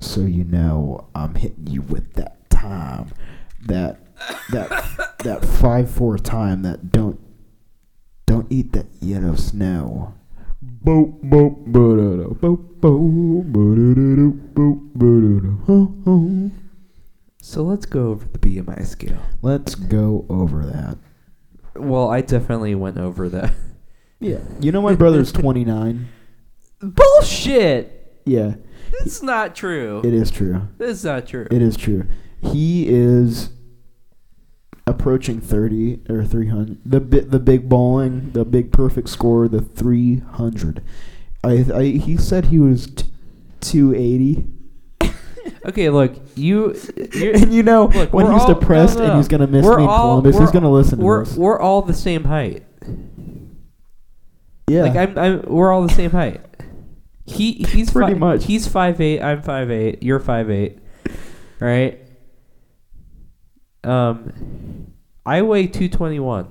[0.00, 3.12] So you know I'm hitting you with that time.
[3.66, 4.00] That
[4.50, 7.18] that that five four time that don't
[8.26, 10.14] don't eat that yellow snow.
[10.84, 16.50] Boop boop bo-do-do, boop boop bo-do-do-do, boop bo-do-do, ho, ho.
[17.48, 19.16] So let's go over the BMI scale.
[19.40, 20.98] Let's go over that.
[21.76, 23.52] Well, I definitely went over that.
[24.20, 24.40] Yeah.
[24.60, 26.08] You know my brother's 29.
[26.80, 28.20] Bullshit!
[28.26, 28.56] Yeah,
[28.94, 30.02] It's not true.
[30.04, 30.62] it is true.
[30.80, 31.46] It's not true.
[31.52, 32.04] It is true.
[32.42, 33.50] He is
[34.88, 36.78] approaching 30 or 300.
[36.84, 40.82] The bi- the big bowling, the big perfect score, the 300.
[41.44, 43.06] I, I he said he was t-
[43.60, 44.44] 280.
[45.66, 46.74] Okay, look, you.
[47.12, 49.46] You're, And you know, Look, when he's all- depressed no, no, and he's going to
[49.46, 51.36] miss We're me in all- Columbus, he's going to listen to we're this.
[51.36, 52.64] we're all the same height.
[54.68, 54.82] Yeah.
[54.82, 56.40] Like I'm, I'm, we're all the same height.
[57.26, 58.44] He he's Pretty fi- much.
[58.44, 59.20] He's five eight.
[59.20, 60.02] I'm five eight.
[60.02, 60.78] You're five eight.
[61.60, 62.00] Right.
[63.84, 64.92] Um,
[65.26, 66.50] I weigh two twenty one.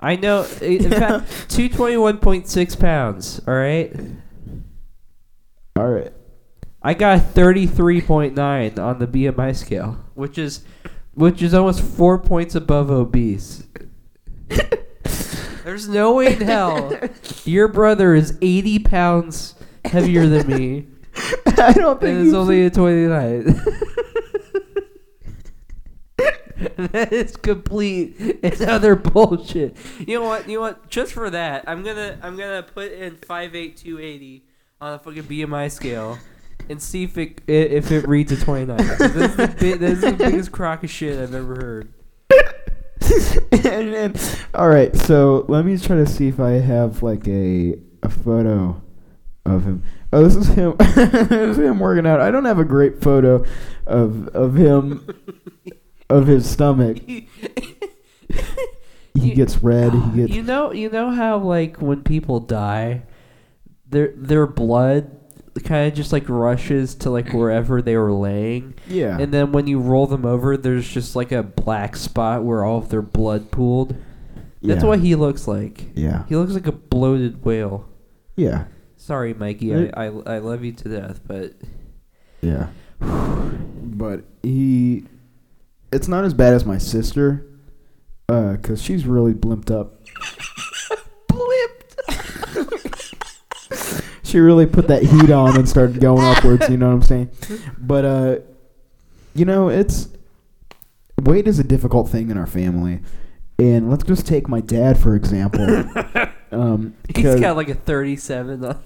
[0.00, 0.46] I know.
[0.60, 3.40] In fact, two twenty one point six pounds.
[3.46, 3.92] All right.
[5.76, 6.12] All right.
[6.82, 10.64] I got thirty three point nine on the BMI scale, which is,
[11.14, 13.64] which is almost four points above obese.
[15.64, 16.96] There's no way in hell
[17.44, 20.86] your brother is 80 pounds heavier than me
[21.58, 23.44] I don't think and is only a 29.
[26.76, 29.76] that is complete and other bullshit.
[29.98, 30.48] You know what?
[30.48, 30.88] You know what?
[30.88, 34.44] Just for that, I'm gonna I'm gonna put in 5'8", 280
[34.80, 36.18] on a fucking BMI scale
[36.68, 38.76] and see if it if it reads a 29.
[38.76, 41.92] This is, the, bi- this is the biggest crock of shit I've ever heard.
[43.52, 47.76] and, and, all right, so let me try to see if I have like a
[48.02, 48.80] a photo
[49.44, 49.82] of him.
[50.12, 50.76] Oh, this is him.
[50.78, 52.20] this is him working out.
[52.20, 53.44] I don't have a great photo
[53.86, 55.06] of of him
[56.10, 56.98] of his stomach.
[59.18, 59.92] He gets red.
[59.92, 63.02] He gets You know, you know how like when people die,
[63.88, 65.10] their their blood
[65.64, 69.18] kind of just like rushes to like wherever they were laying, yeah.
[69.18, 72.78] and then when you roll them over, there's just like a black spot where all
[72.78, 73.96] of their blood pooled.
[74.62, 74.88] That's yeah.
[74.88, 75.90] what he looks like.
[75.94, 76.24] Yeah.
[76.28, 77.88] He looks like a bloated whale.
[78.34, 78.64] Yeah.
[78.96, 79.74] Sorry, Mikey.
[79.74, 81.54] I, I, I love you to death, but
[82.40, 82.68] Yeah.
[83.00, 85.04] but he,
[85.92, 87.46] it's not as bad as my sister,
[88.28, 90.00] uh, cause she's really blimped up.
[94.36, 96.68] She really put that heat on and started going upwards.
[96.68, 97.30] You know what I'm saying?
[97.78, 98.36] But uh,
[99.34, 100.08] you know, it's
[101.22, 103.00] weight is a difficult thing in our family,
[103.58, 105.62] and let's just take my dad for example.
[106.52, 108.76] um, He's got like a 37 on.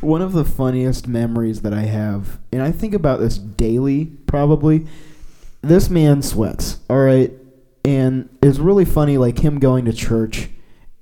[0.00, 4.86] one of the funniest memories that I have, and I think about this daily, probably.
[5.60, 7.30] This man sweats, all right,
[7.84, 10.48] and it's really funny, like him going to church,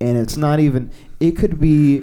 [0.01, 0.91] and it's not even.
[1.21, 2.03] It could be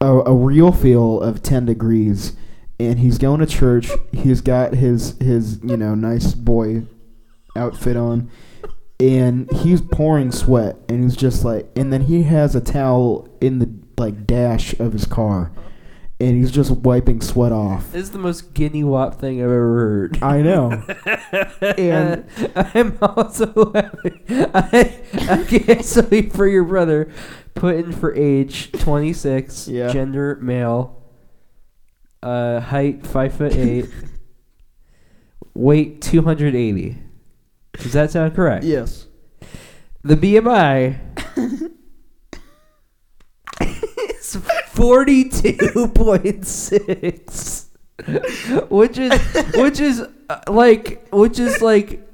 [0.00, 2.34] a, a real feel of ten degrees,
[2.78, 3.90] and he's going to church.
[4.12, 6.82] He's got his his you know nice boy
[7.56, 8.30] outfit on,
[9.00, 13.58] and he's pouring sweat, and he's just like, and then he has a towel in
[13.60, 15.52] the like dash of his car,
[16.20, 17.92] and he's just wiping sweat off.
[17.92, 20.22] This is the most guinea wop thing I've ever heard.
[20.22, 20.84] I know.
[21.78, 24.20] And- I'm also laughing.
[24.28, 25.00] I,
[25.42, 27.10] okay, so for your brother,
[27.54, 29.92] put in for age 26, Yeah.
[29.92, 31.02] gender male,
[32.22, 33.86] uh, height 5 foot 8,
[35.54, 36.98] weight 280.
[37.74, 38.64] Does that sound correct?
[38.64, 39.06] Yes.
[40.02, 40.98] The BMI
[44.18, 44.36] is
[44.74, 47.70] forty-two point six,
[48.68, 49.12] which is
[49.54, 52.06] which is uh, like which is like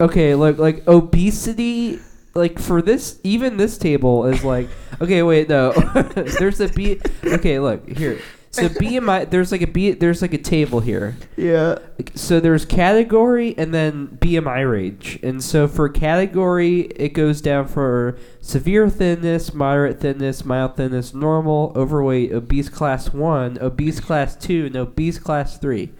[0.00, 1.98] okay, like like obesity.
[2.34, 4.68] Like for this, even this table is like
[5.00, 5.22] okay.
[5.22, 5.72] Wait, no.
[6.14, 7.00] there's a B.
[7.24, 8.20] Okay, look here.
[8.52, 9.30] So BMI.
[9.30, 9.92] There's like a B.
[9.92, 11.16] There's like a table here.
[11.36, 11.78] Yeah.
[12.14, 15.20] So there's category and then BMI range.
[15.22, 21.72] And so for category, it goes down for severe thinness, moderate thinness, mild thinness, normal,
[21.76, 25.92] overweight, obese class 1, obese class 2, and obese class 3.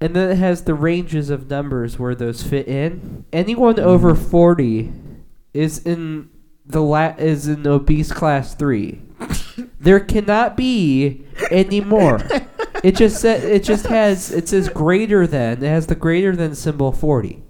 [0.00, 3.24] And then it has the ranges of numbers where those fit in.
[3.32, 4.92] Anyone over 40
[5.54, 6.28] is in
[6.66, 9.00] the la- is in obese class 3.
[9.80, 12.20] there cannot be any more.
[12.82, 15.62] It just sa- it just has it says greater than.
[15.62, 17.42] It has the greater than symbol 40.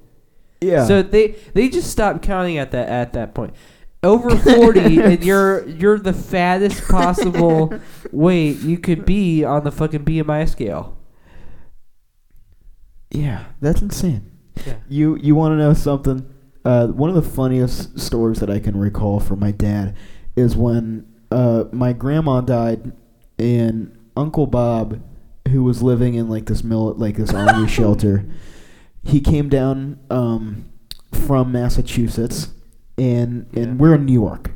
[0.60, 0.84] Yeah.
[0.86, 3.54] So they they just stopped counting at that at that point.
[4.02, 7.72] Over 40 and you're you're the fattest possible
[8.12, 10.96] weight you could be on the fucking BMI scale.
[13.10, 14.30] yeah, that's insane.
[14.66, 14.76] Yeah.
[14.88, 16.26] You you want to know something?
[16.64, 19.96] Uh, one of the funniest stories that I can recall from my dad
[20.36, 22.92] is when uh, my grandma died,
[23.38, 25.00] and Uncle Bob,
[25.48, 28.24] who was living in like this mill, like this army shelter,
[29.02, 30.70] he came down um,
[31.12, 32.48] from Massachusetts,
[32.98, 33.62] and Yeah.
[33.62, 34.52] and we're in New York.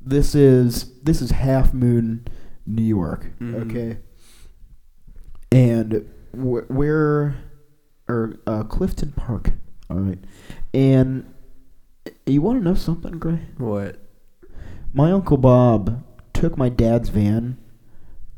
[0.00, 2.26] This is this is Halfmoon,
[2.66, 3.30] New York.
[3.40, 3.54] Mhm.
[3.70, 3.98] Okay,
[5.52, 7.36] and wh- we're
[8.08, 9.50] or uh, Clifton Park.
[9.90, 10.18] All right,
[10.72, 11.26] and
[12.26, 13.40] you want to know something, Gray?
[13.58, 13.98] What?
[14.92, 17.58] My uncle Bob took my dad's van,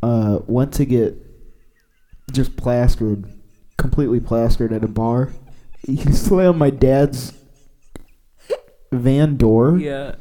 [0.03, 1.17] uh, went to get
[2.33, 3.25] just plastered,
[3.77, 5.33] completely plastered at a bar.
[5.87, 7.33] He slammed my dad's
[8.93, 10.17] van door, Yeah.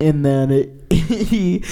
[0.00, 1.64] and then it, he,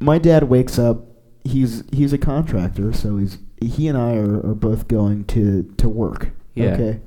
[0.00, 1.06] my dad wakes up.
[1.42, 5.88] He's he's a contractor, so he's he and I are, are both going to to
[5.88, 6.30] work.
[6.54, 6.74] Yeah.
[6.74, 7.00] Okay.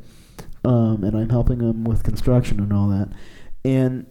[0.65, 3.09] Um, and I'm helping him with construction and all that,
[3.65, 4.05] and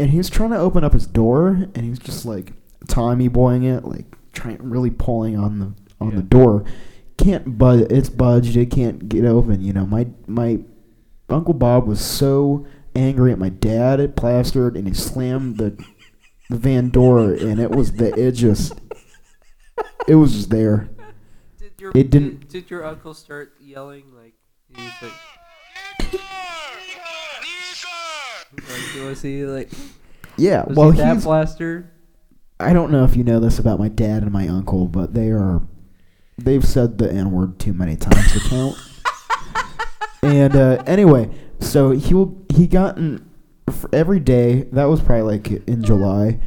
[0.00, 2.52] and he's trying to open up his door, and he's just like
[2.88, 6.16] Tommy boying it, like trying really pulling on the on Yeah.
[6.16, 6.64] the door.
[7.18, 7.86] Can't budge.
[7.90, 8.56] It's budged.
[8.56, 9.60] It can't get open.
[9.60, 10.60] You know, my my
[11.28, 15.76] Uncle Bob was so angry at my dad at plastered, and he slammed the
[16.50, 18.72] the van door, and it was the it just
[20.08, 20.88] it was just there.
[21.58, 24.34] Did your It didn't- Did, did your uncle start yelling like
[24.76, 25.12] he's like
[29.06, 29.70] like see like
[30.36, 31.24] Yeah, was well, he that he's.
[31.24, 31.88] plastered?
[32.60, 35.30] I don't know if you know this about my dad and my uncle, but they
[35.30, 35.62] are.
[36.38, 38.76] They've said the N word too many times to count.
[40.22, 41.28] and uh, anyway,
[41.60, 42.36] so he will.
[42.54, 43.28] He got in
[43.92, 44.62] every day.
[44.72, 46.38] That was probably like in July,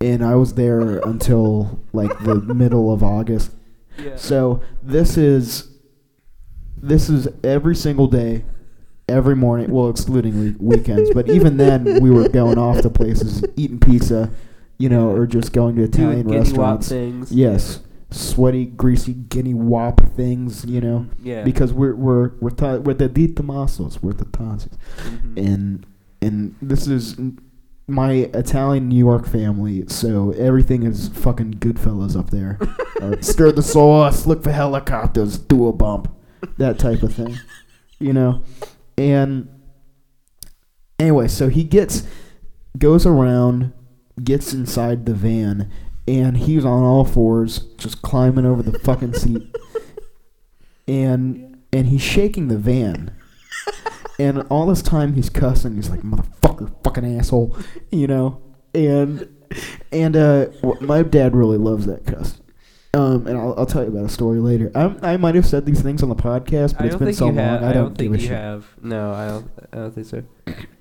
[0.00, 3.52] and I was there until like the middle of August.
[3.98, 4.16] Yeah.
[4.16, 5.69] So this is
[6.82, 8.44] this is every single day,
[9.08, 9.70] every morning.
[9.70, 14.30] Well, excluding we- weekends, but even then, we were going off to places, eating pizza,
[14.78, 16.88] you know, or just going to Doing Italian wop restaurants.
[16.88, 17.32] things.
[17.32, 21.42] Yes, sweaty, greasy, guinea wop things, you know, Yeah.
[21.44, 24.70] because we're we're we're ta- we're the Di Tomasos, we're the Tazis,
[25.04, 25.46] Mhm.
[25.52, 25.86] and
[26.22, 27.16] and this is
[27.88, 32.58] my Italian New York family, so everything is fucking Goodfellas up there.
[33.00, 36.06] Uh, stir the sauce, look for helicopters, do a bump,
[36.58, 37.38] that type of thing,
[37.98, 38.42] you know.
[38.96, 39.48] And
[40.98, 42.06] anyway, so he gets
[42.78, 43.72] goes around,
[44.22, 45.70] gets inside the van,
[46.06, 49.54] and he's on all fours, just climbing over the fucking seat,
[50.88, 53.12] and and he's shaking the van.
[54.18, 55.76] And all this time he's cussing.
[55.76, 57.56] He's like, "Motherfucker, fucking asshole,"
[57.90, 58.42] you know.
[58.74, 59.28] And
[59.92, 60.46] and uh,
[60.80, 62.39] my dad really loves that cuss.
[62.92, 64.72] Um, and I'll, I'll tell you about a story later.
[64.74, 67.14] I, I might have said these things on the podcast, but I it's don't been
[67.14, 67.36] so long.
[67.36, 67.62] have.
[67.62, 68.36] I don't, think give a you shit.
[68.36, 68.66] have.
[68.82, 69.50] No, I don't.
[69.72, 70.24] I don't think so.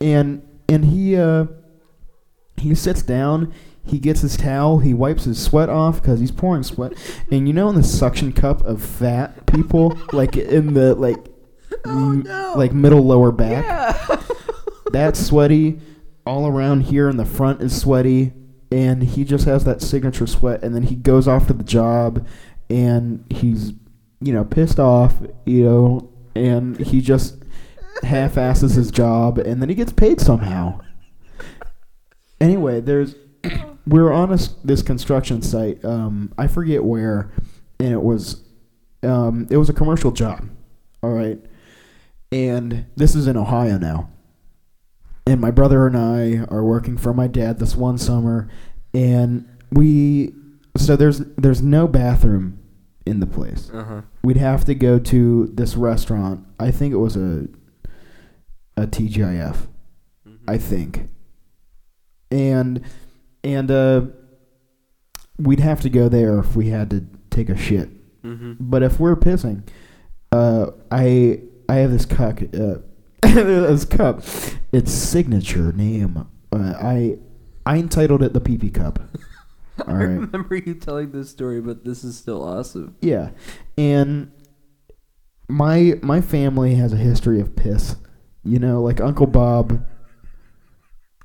[0.02, 1.46] And and he uh,
[2.58, 3.54] he sits down.
[3.86, 4.80] He gets his towel.
[4.80, 6.94] He wipes his sweat off because he's pouring sweat.
[7.32, 11.18] And you know, in the suction cup of fat people, like in the like,
[11.86, 12.24] oh, m-
[12.58, 14.22] like middle lower back, Yeah.
[14.92, 15.80] that's sweaty.
[16.26, 18.34] All around here in the front is sweaty,
[18.72, 20.64] and he just has that signature sweat.
[20.64, 22.26] And then he goes off to the job,
[22.70, 23.74] and he's,
[24.22, 25.16] you know, pissed off,
[25.46, 27.36] you know, and he just
[28.04, 30.80] half-asses his job, and then he gets paid somehow.
[32.40, 33.16] Anyway, there's
[33.88, 35.84] we're on a this construction site.
[35.84, 37.32] Um, I forget where,
[37.80, 38.44] and it was,
[39.04, 40.48] um, it was a commercial job.
[41.02, 41.40] All right,
[42.32, 44.10] and this is in Ohio now.
[45.30, 48.50] And my brother and I are working for my dad this one summer,
[48.96, 50.34] and we
[50.76, 52.58] so there's there's no bathroom
[53.06, 53.70] in the place.
[53.72, 54.02] Uh huh.
[54.24, 56.48] We'd have to go to this restaurant.
[56.60, 57.48] I think it was a
[58.76, 59.68] a TGIF.
[60.48, 61.10] I think.
[62.32, 62.82] And
[63.44, 64.02] and uh
[65.38, 67.90] we'd have to go there if we had to take a shit.
[68.24, 68.54] Mm-hmm.
[68.60, 69.62] But if we're pissing,
[70.32, 72.80] uh I I have this cup uh
[73.22, 74.24] this cup.
[74.72, 76.28] Its signature name.
[76.52, 77.18] Uh, I
[77.66, 79.00] I entitled it the pee pee cup.
[79.80, 80.04] All I right.
[80.04, 82.96] remember you telling this story, but this is still awesome.
[83.02, 83.32] Yeah,
[83.78, 84.32] and
[85.48, 87.96] my my family has a history of piss.
[88.44, 89.86] You know, like Uncle Bob.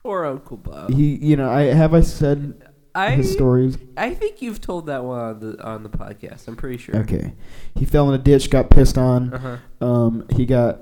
[0.02, 0.92] Or Uncle Bob.
[0.92, 2.62] He, you know, I have I said
[2.94, 3.78] I his stories.
[3.96, 6.46] I think you've told that one on the on the podcast.
[6.48, 6.96] I'm pretty sure.
[6.98, 7.34] Okay,
[7.74, 9.32] he fell in a ditch, got pissed on.
[9.32, 9.38] Uh
[9.80, 9.86] huh.
[9.86, 10.80] Um, he got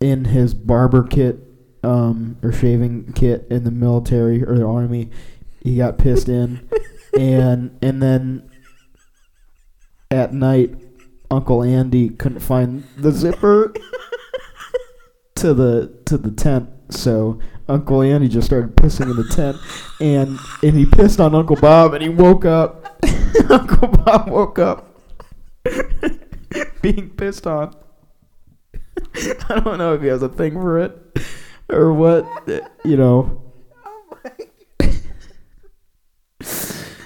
[0.00, 1.38] in his barber kit,
[1.82, 5.10] um, or shaving kit in the military or the army.
[5.60, 6.68] He got pissed in,
[7.18, 8.50] and and then
[10.10, 10.74] at night,
[11.30, 13.74] Uncle Andy couldn't find the zipper
[15.36, 19.56] to the to the tent, so Uncle Andy just started pissing in the tent,
[20.00, 22.98] and and he pissed on Uncle Bob, and he woke up.
[23.50, 25.00] Uncle Bob woke up
[26.80, 27.74] being pissed on.
[29.48, 31.01] I don't know if he has a thing for it
[31.72, 32.26] or what.
[32.84, 33.38] You know.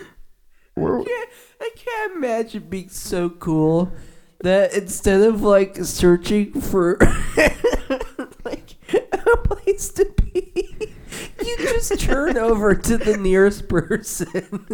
[0.76, 3.92] We're, can't, I can't imagine being so cool
[4.40, 6.98] that instead of like searching for
[8.44, 10.92] like a place to be,
[11.42, 14.66] you just turn over to the nearest person.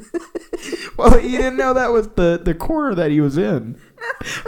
[0.96, 3.80] well, he didn't know that was the the corner that he was in,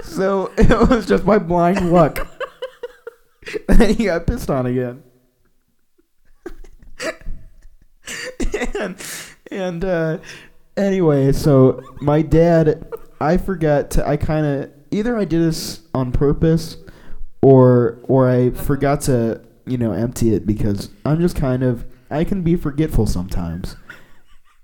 [0.03, 2.27] so it was just by blind luck.
[3.69, 5.03] and he got pissed on again.
[8.79, 8.97] and
[9.51, 10.19] and uh,
[10.77, 12.87] anyway, so my dad,
[13.21, 14.07] I forgot to.
[14.07, 16.77] I kind of either I did this on purpose,
[17.43, 22.25] or or I forgot to you know empty it because I'm just kind of I
[22.25, 23.77] can be forgetful sometimes,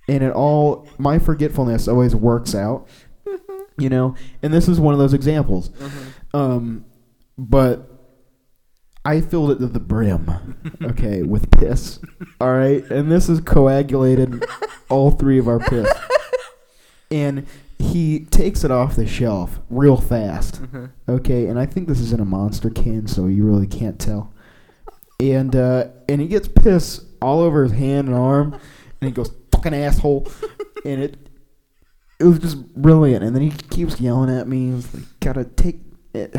[0.08, 2.88] and it all my forgetfulness always works out,
[3.78, 4.14] you know.
[4.42, 5.70] And this is one of those examples.
[6.32, 6.84] Um,
[7.36, 7.89] but
[9.04, 12.00] I filled it to the brim, okay, with piss.
[12.40, 14.44] All right, and this is coagulated
[14.88, 15.90] all three of our piss.
[17.10, 17.46] And
[17.78, 20.60] he takes it off the shelf real fast,
[21.08, 21.46] okay.
[21.46, 24.32] And I think this is in a monster can, so you really can't tell.
[25.18, 29.32] And uh, and he gets piss all over his hand and arm, and he goes
[29.50, 30.28] fucking asshole,
[30.84, 31.16] and it
[32.18, 33.24] it was just brilliant.
[33.24, 34.72] And then he keeps yelling at me.
[34.72, 35.80] He's like, "Gotta take
[36.12, 36.36] it."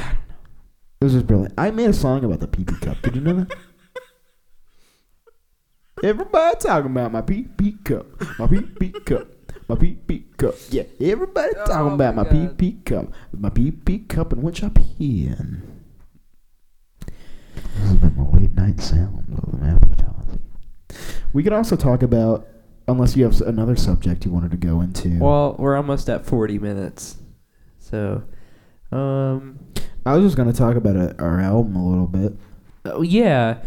[1.01, 1.01] I don't.
[1.01, 1.53] It was just brilliant.
[1.57, 3.01] I made a song about the pee pee cup.
[3.01, 3.53] Did you know that?
[6.03, 8.07] Everybody talking about my pee pee cup,
[8.39, 9.27] my pee pee cup,
[9.67, 10.55] my pee pee cup.
[10.71, 12.57] Yeah, everybody talking Oh about my my pee God.
[12.57, 13.05] pee cup,
[13.37, 15.61] my pee pee cup and which I pee in.
[17.05, 20.39] This has been my late night sound of the Appetite.
[21.33, 22.47] We could also talk about,
[22.87, 25.19] unless you have another subject you wanted to go into.
[25.19, 27.17] Well, we're almost at 40 minutes,
[27.79, 28.23] so
[28.91, 29.59] um,
[30.05, 32.33] I was just gonna talk about uh our album a little bit.
[32.85, 33.57] oh yeah.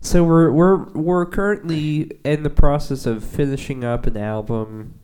[0.00, 5.00] So we're we're we're currently in the process of finishing up an album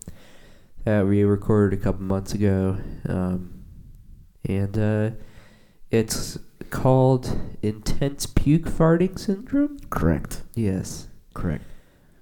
[0.85, 2.79] that we recorded a couple months ago,
[3.09, 3.63] um,
[4.45, 5.11] and uh,
[5.91, 6.39] it's
[6.71, 9.79] called Intense Puke Farting Syndrome.
[9.91, 10.43] Correct.
[10.55, 11.09] Yes.
[11.35, 11.65] Correct.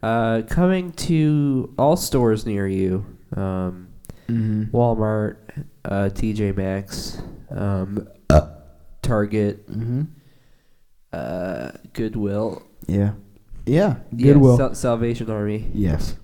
[0.03, 3.05] Uh, coming to all stores near you.
[3.37, 3.85] Um,
[4.29, 4.77] Mm-hmm.
[4.77, 5.37] Walmart,
[5.87, 8.07] uh, TJ Maxx, um,
[9.03, 10.03] Target, Mm-hmm.
[11.13, 13.13] uh, Goodwill, Yeah.
[13.67, 13.97] Yeah.
[14.13, 14.57] Yeah, Goodwill.
[14.57, 15.71] Sal- Salvation Army.
[15.75, 16.17] yes.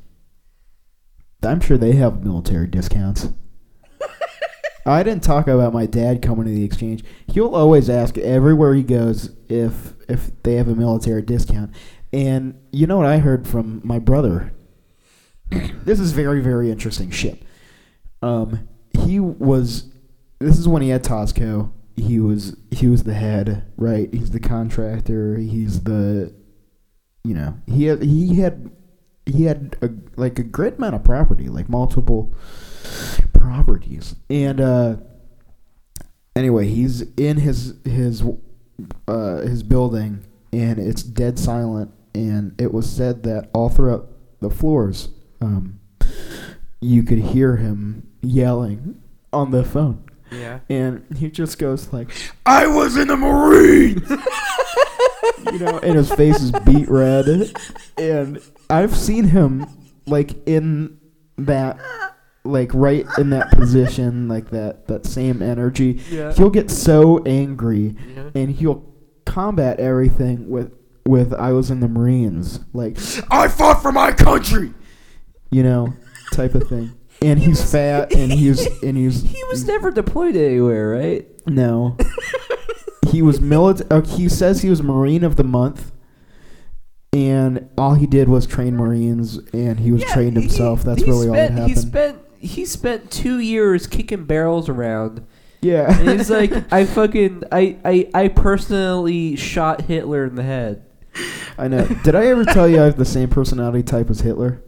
[1.42, 3.28] I'm sure they have military discounts.
[4.86, 7.04] I didn't talk about my dad coming to the exchange.
[7.26, 11.74] He'll always ask everywhere he goes if if they have a military discount.
[12.14, 14.54] And you know what I heard from my brother?
[15.50, 17.42] this is very very interesting shit.
[18.22, 18.66] Um,
[18.98, 19.92] he was.
[20.38, 21.72] This is when he had Tosco.
[21.97, 24.12] He was he was the head, right?
[24.12, 25.36] He's the contractor.
[25.36, 26.34] He's the,
[27.22, 28.70] you know, he had he had
[29.26, 32.34] he had a, like a great amount of property, like multiple
[33.32, 34.16] properties.
[34.28, 34.97] And uh,
[36.34, 38.22] anyway, he's in his his
[39.09, 41.92] uh, his building, and it's dead silent.
[42.14, 44.09] And it was said that all throughout
[44.40, 45.09] the floors,
[45.40, 45.80] um,
[46.80, 50.05] you could hear him yelling on the phone.
[50.39, 50.61] Yeah.
[50.68, 52.11] And he just goes like,
[52.47, 54.09] "I was in the Marines,"
[55.53, 57.53] you know, and his face is beat red.
[57.99, 59.66] And I've seen him
[60.07, 60.99] like in
[61.39, 61.78] that
[62.45, 66.32] like right in that position, like that that same energy, Yeah.
[66.35, 68.30] he'll get so angry Yeah.
[68.35, 68.85] and he'll
[69.24, 70.72] combat everything with
[71.07, 72.97] with I was in the Marines, like
[73.30, 74.72] I fought for my country,
[75.51, 75.93] you know,
[76.32, 76.93] type of thing.
[77.22, 81.26] And he's fat and he's and he's He was never deployed anywhere, right?
[81.46, 81.96] no.
[83.10, 83.88] he was military.
[83.90, 85.92] Uh, he says he was Marine of the month,
[87.12, 90.82] and all he did was train Marines, and he was Yeah, trained he- himself.
[90.82, 91.76] That's he really all that spent, happened.
[91.76, 95.24] He spent he spent two years kicking barrels around.
[95.62, 100.84] yeah, And he's like, I fucking I, I I personally shot Hitler in the head.
[101.56, 101.86] I know.
[102.02, 104.60] Did I ever tell you I have the same personality type as Hitler?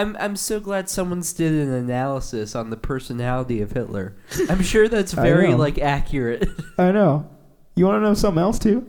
[0.00, 4.16] I'm I'm so glad someone's did an analysis on the personality of Hitler.
[4.48, 5.56] I'm sure that's I very know.
[5.56, 6.48] like accurate.
[6.78, 7.28] I know.
[7.74, 8.88] You want to know something else too?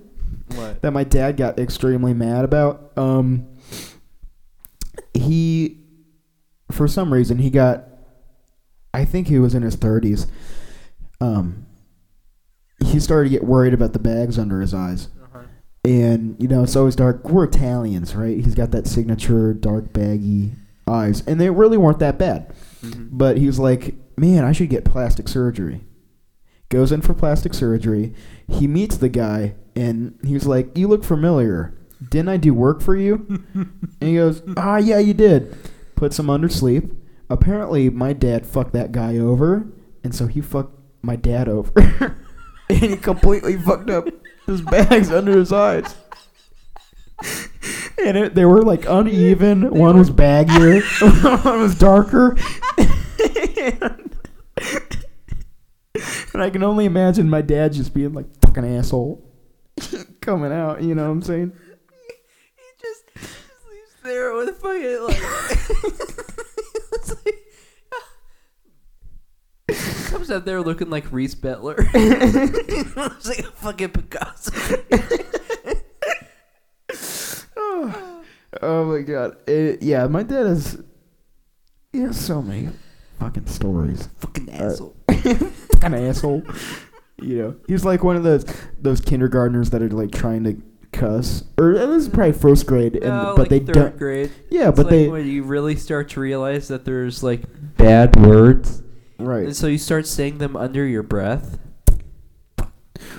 [0.56, 0.82] What?
[0.82, 2.92] that my dad got extremely mad about.
[2.98, 3.48] Um,
[5.14, 5.78] he,
[6.72, 7.86] for some reason, he got.
[8.94, 10.28] I think he was in his thirties.
[11.22, 11.66] Um,
[12.86, 15.42] he started to get worried about the bags under his eyes, Uh-huh.
[15.84, 17.28] and you know it's always dark.
[17.30, 18.38] We're Italians, right?
[18.44, 20.54] He's got that signature dark baggy
[20.90, 22.52] eyes, and they really weren't that bad.
[22.84, 23.10] Mhm.
[23.12, 25.86] But he was like, "Man, I should get plastic surgery."
[26.70, 28.14] Goes in for plastic surgery.
[28.48, 31.74] He meets the guy, and he's like, "You look familiar.
[32.10, 33.70] Didn't I do work for you?" and
[34.00, 35.56] he goes, "Ah, yeah, you did."
[35.96, 36.92] Puts him under sleep.
[37.30, 39.68] Apparently, my dad fucked that guy over,
[40.04, 41.72] and so he fucked my dad over,
[42.70, 44.08] and he completely fucked up
[44.46, 45.96] his bags under his eyes.
[48.06, 49.72] And it, they were like uneven.
[49.72, 50.82] One was baggier,
[51.46, 52.38] one was darker.
[52.78, 54.16] and,
[56.34, 59.24] and I can only imagine my dad just being like fucking asshole
[60.22, 60.82] coming out.
[60.82, 61.52] You know what I'm saying?
[62.56, 63.36] He just, just
[63.70, 65.22] leaves there with fucking like.
[67.26, 67.36] like
[70.10, 71.78] comes out there looking like Reese Bettler.
[72.96, 74.52] Looks like a fucking Picasso.
[77.62, 78.24] Oh,
[78.62, 79.38] oh my god.
[79.48, 80.82] It- yeah, my dad has.
[81.92, 82.70] He has so many
[83.20, 84.10] fucking stories.
[84.18, 84.96] fucking Uh, asshole.
[85.10, 86.44] fucking asshole.
[87.22, 88.46] You know, he's like one of those
[88.80, 90.62] those kindergartners that are like trying to
[90.94, 93.98] cuss, or uh, this is probably first grade, and No, but like they third don't.
[93.98, 94.32] grade.
[94.50, 97.42] Yeah, It's but like they when you really start to realize that there's like
[97.78, 98.84] bad words,
[99.18, 99.46] Right.
[99.46, 101.58] and so you start saying them under your breath.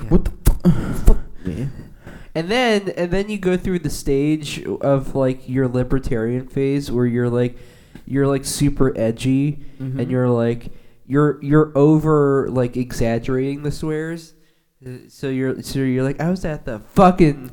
[0.09, 0.31] What the
[1.05, 1.19] fuck?
[1.45, 1.90] man?
[2.35, 7.07] And then and then you go through the stage of like your libertarian phase where
[7.07, 7.59] you're like
[8.07, 10.01] you're like super edgy Mhm.
[10.01, 10.73] and you're like
[11.07, 14.35] you're you're over like exaggerating the swears.
[15.09, 17.51] So you're so you're like I was at the fucking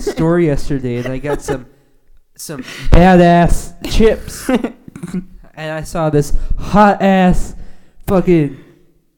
[0.00, 1.66] store yesterday and I got some
[2.34, 4.48] some badass chips
[5.54, 7.54] and I saw this hot ass
[8.06, 8.58] fucking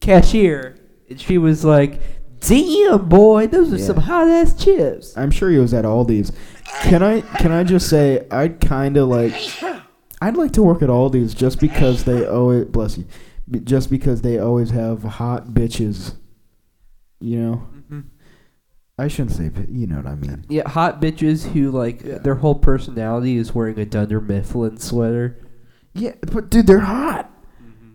[0.01, 0.77] cashier
[1.11, 2.01] and she was like
[2.41, 3.85] Damn boy, those are Yeah.
[3.85, 5.17] some hot ass chips.
[5.17, 6.33] I'm sure he was at Aldi's.
[6.83, 9.35] Can I can I just say I'd kind of like
[10.21, 13.07] I'd like to work at Aldi's just because they always bless you,
[13.51, 16.15] b- just because they always have hot bitches.
[17.21, 18.01] You know, mm-hmm.
[18.99, 20.45] I shouldn't say, you know what I mean.
[20.49, 25.45] Yeah, hot bitches who like their whole personality is wearing a Dunder Mifflin sweater.
[25.95, 27.33] Yeah, but dude, they're hot.
[27.61, 27.95] Mm-hmm.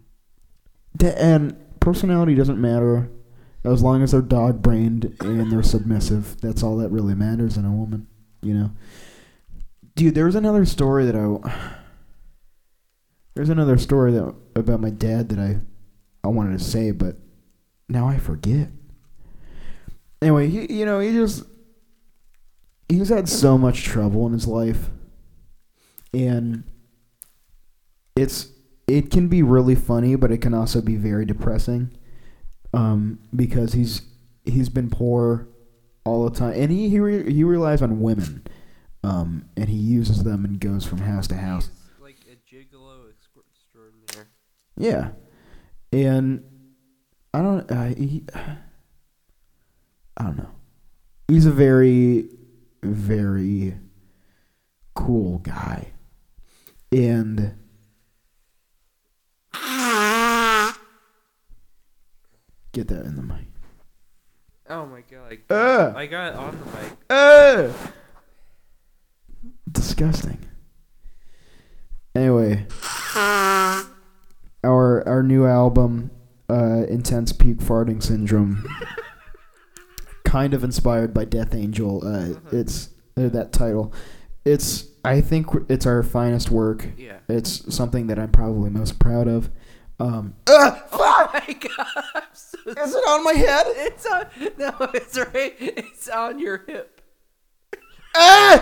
[1.00, 3.10] Th- and personality doesn't matter
[3.64, 6.39] as long as they're dog brained and they're submissive.
[6.41, 8.07] That's all that really matters in a woman,
[8.41, 8.72] you know.
[9.95, 11.72] Dude, there was another story that I.
[13.36, 15.59] There's another story that about my dad that I,
[16.24, 17.16] I wanted to say, but
[17.89, 18.70] now I forget.
[20.22, 21.43] Anyway, he, you know, he just
[22.88, 24.89] he's had so much trouble in his life,
[26.14, 26.64] and
[28.16, 28.49] it's
[28.88, 31.91] it can be really funny, but it can also be very depressing,
[32.74, 34.02] um, because he's
[34.46, 35.48] he's been poor
[36.06, 38.46] all the time, and he he, re- he relies on women,
[39.04, 41.70] um, and he uses them and goes from house to house.
[42.02, 44.28] like a gigolo extraordinaire.
[44.78, 45.10] Yeah,
[45.92, 46.44] and
[47.34, 47.72] I don't.
[47.72, 48.24] Uh, he,
[50.18, 50.52] I don't know.
[51.28, 52.30] He's a very,
[52.84, 53.76] very
[54.94, 55.94] cool guy,
[56.92, 57.56] and
[62.74, 63.48] get that in the mic.
[64.70, 65.38] Oh my god!
[65.50, 65.94] I Uh.
[65.96, 66.98] I got it on the mic.
[67.10, 67.72] Uh,
[69.72, 70.40] disgusting.
[72.16, 72.66] Anyway,
[73.16, 76.12] our our new album,
[76.50, 78.66] uh, "Intense Peak Farting Syndrome,"
[80.24, 82.06] kind of inspired by Death Angel.
[82.06, 83.94] Uh, it's uh, that title.
[84.46, 86.88] it's I think it's our finest work.
[86.98, 87.18] Yeah.
[87.28, 89.50] It's something that I'm probably most proud of.
[90.04, 92.24] Um, Oh my god!
[92.34, 93.66] So is it on my head?
[93.70, 94.26] It's on.
[94.58, 95.56] No, it's right.
[95.60, 97.01] It's on your hip.
[98.16, 98.60] Ah!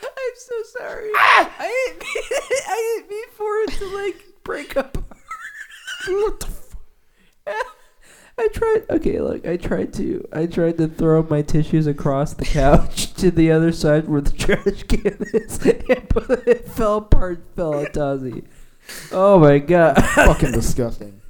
[0.00, 1.10] I'm so sorry.
[1.14, 2.40] I didn't mean.
[2.68, 5.04] I didn't mean for it to like break apart.
[6.06, 7.64] What the f-
[8.38, 8.84] I tried.
[8.90, 9.44] Okay, look.
[9.46, 10.26] I tried to.
[10.32, 14.30] I tried to throw my tissues across the couch to the other side where the
[14.30, 17.42] trash can is, and but it fell apart.
[17.56, 18.44] Fell on Tozzy.
[19.12, 20.02] Oh my god!
[20.14, 21.20] fucking disgusting.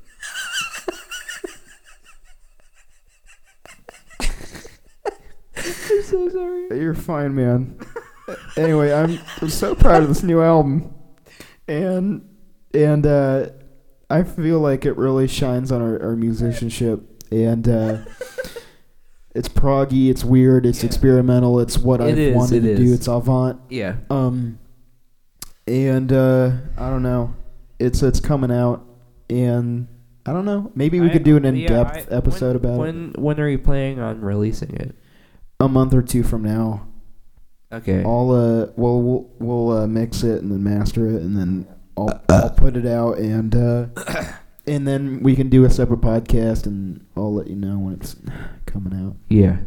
[5.56, 6.80] I'm so sorry.
[6.80, 7.78] You're fine, man.
[8.56, 10.94] anyway, I'm, I'm so proud of this new album,
[11.66, 12.28] and
[12.74, 13.48] and uh,
[14.10, 17.00] I feel like it really shines on our, our musicianship,
[17.32, 17.98] and uh,
[19.34, 20.86] it's proggy, it's weird, it's Yeah.
[20.86, 23.60] experimental, it's what I've is, wanted to do, it's avant.
[23.70, 23.96] Yeah.
[24.10, 24.58] Um,
[25.66, 27.34] and uh, I don't know,
[27.78, 28.84] it's it's coming out,
[29.30, 29.88] and
[30.26, 32.74] I don't know, maybe we I- could do an yeah, in-depth I- episode when, about
[32.74, 34.94] it when when are you planning on releasing it?
[35.60, 36.86] a month or two from now.
[37.72, 38.02] Okay.
[38.04, 41.66] I'll uh, well, we'll we'll uh, mix it and then master it, and then
[41.96, 43.86] I'll I'll put it out, and uh,
[44.66, 48.16] and then we can do a separate podcast, and I'll let you know when it's
[48.66, 49.16] coming out.
[49.28, 49.58] yeah.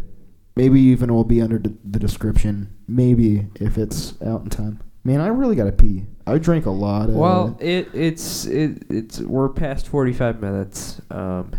[0.58, 2.76] Maybe even it will be under the, the description.
[2.86, 4.82] Maybe if it's out in time.
[5.04, 6.06] Man, I really gotta pee.
[6.28, 7.10] I drank a lot.
[7.10, 11.02] Of, Well, it it's it it's we're past forty five minutes.
[11.10, 11.52] Um,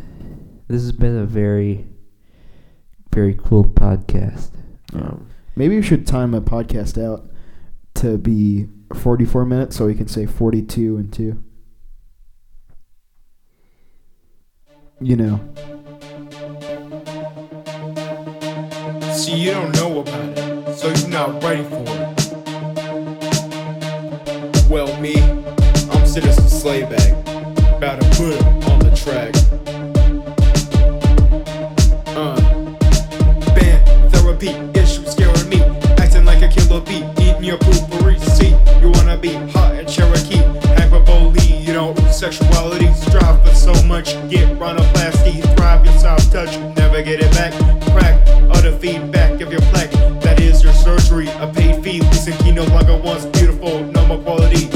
[0.69, 1.87] this has been a very
[3.13, 4.51] very cool podcast.
[4.95, 7.29] Um, maybe we should time a podcast out
[7.95, 11.43] to be 44 minutes, so we can say 42 and two.
[15.01, 15.41] You know.
[19.13, 22.22] See, you don't know about it, so you're not ready for it.
[24.73, 27.13] Well, me, I'm Citizen Slayback,
[27.77, 29.35] about to put him on the track.
[32.17, 32.41] Uh,
[33.55, 34.49] band therapy,
[34.81, 35.61] issues scaring me,
[35.99, 38.19] acting like a killer bee, eating your poopery.
[38.19, 40.41] See, you wanna be hot and Cherokee,
[40.79, 47.03] hyperbole, you know, sexuality, strive for so much, get rhinoplasty, thrive your soft touch, never
[47.03, 47.53] get it back,
[47.93, 48.19] crack,
[48.49, 49.91] utter feedback of your plaque,
[50.23, 54.23] that is your surgery, a paid fee, listen, he no longer wants beautiful, no more
[54.25, 54.67] quality,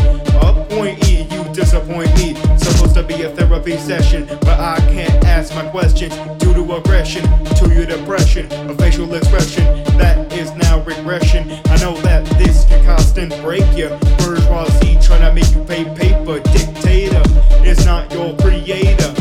[0.40, 5.68] appointee, you disappoint me, supposed to be a therapy session, but I can't ask my
[5.68, 7.22] questions, due to aggression,
[7.56, 9.64] to your depression, a facial expression,
[9.98, 15.32] that is now regression, I know that this can constant break you, bourgeoisie trying to
[15.34, 17.22] make you pay paper, dictator,
[17.64, 19.12] is not your creator,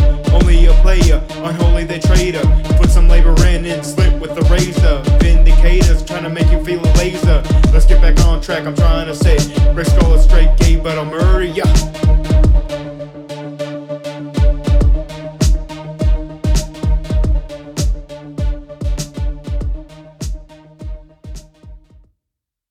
[0.46, 2.46] only a player, unholy they traitor.
[2.78, 5.02] Put some labor in and slip with the razor.
[5.20, 7.42] Vindicators trying to make you feel a laser.
[7.74, 8.66] Let's get back on track.
[8.66, 9.38] I'm trying to say,
[9.74, 11.64] Rick Skull is straight gay, but I'll murder ya.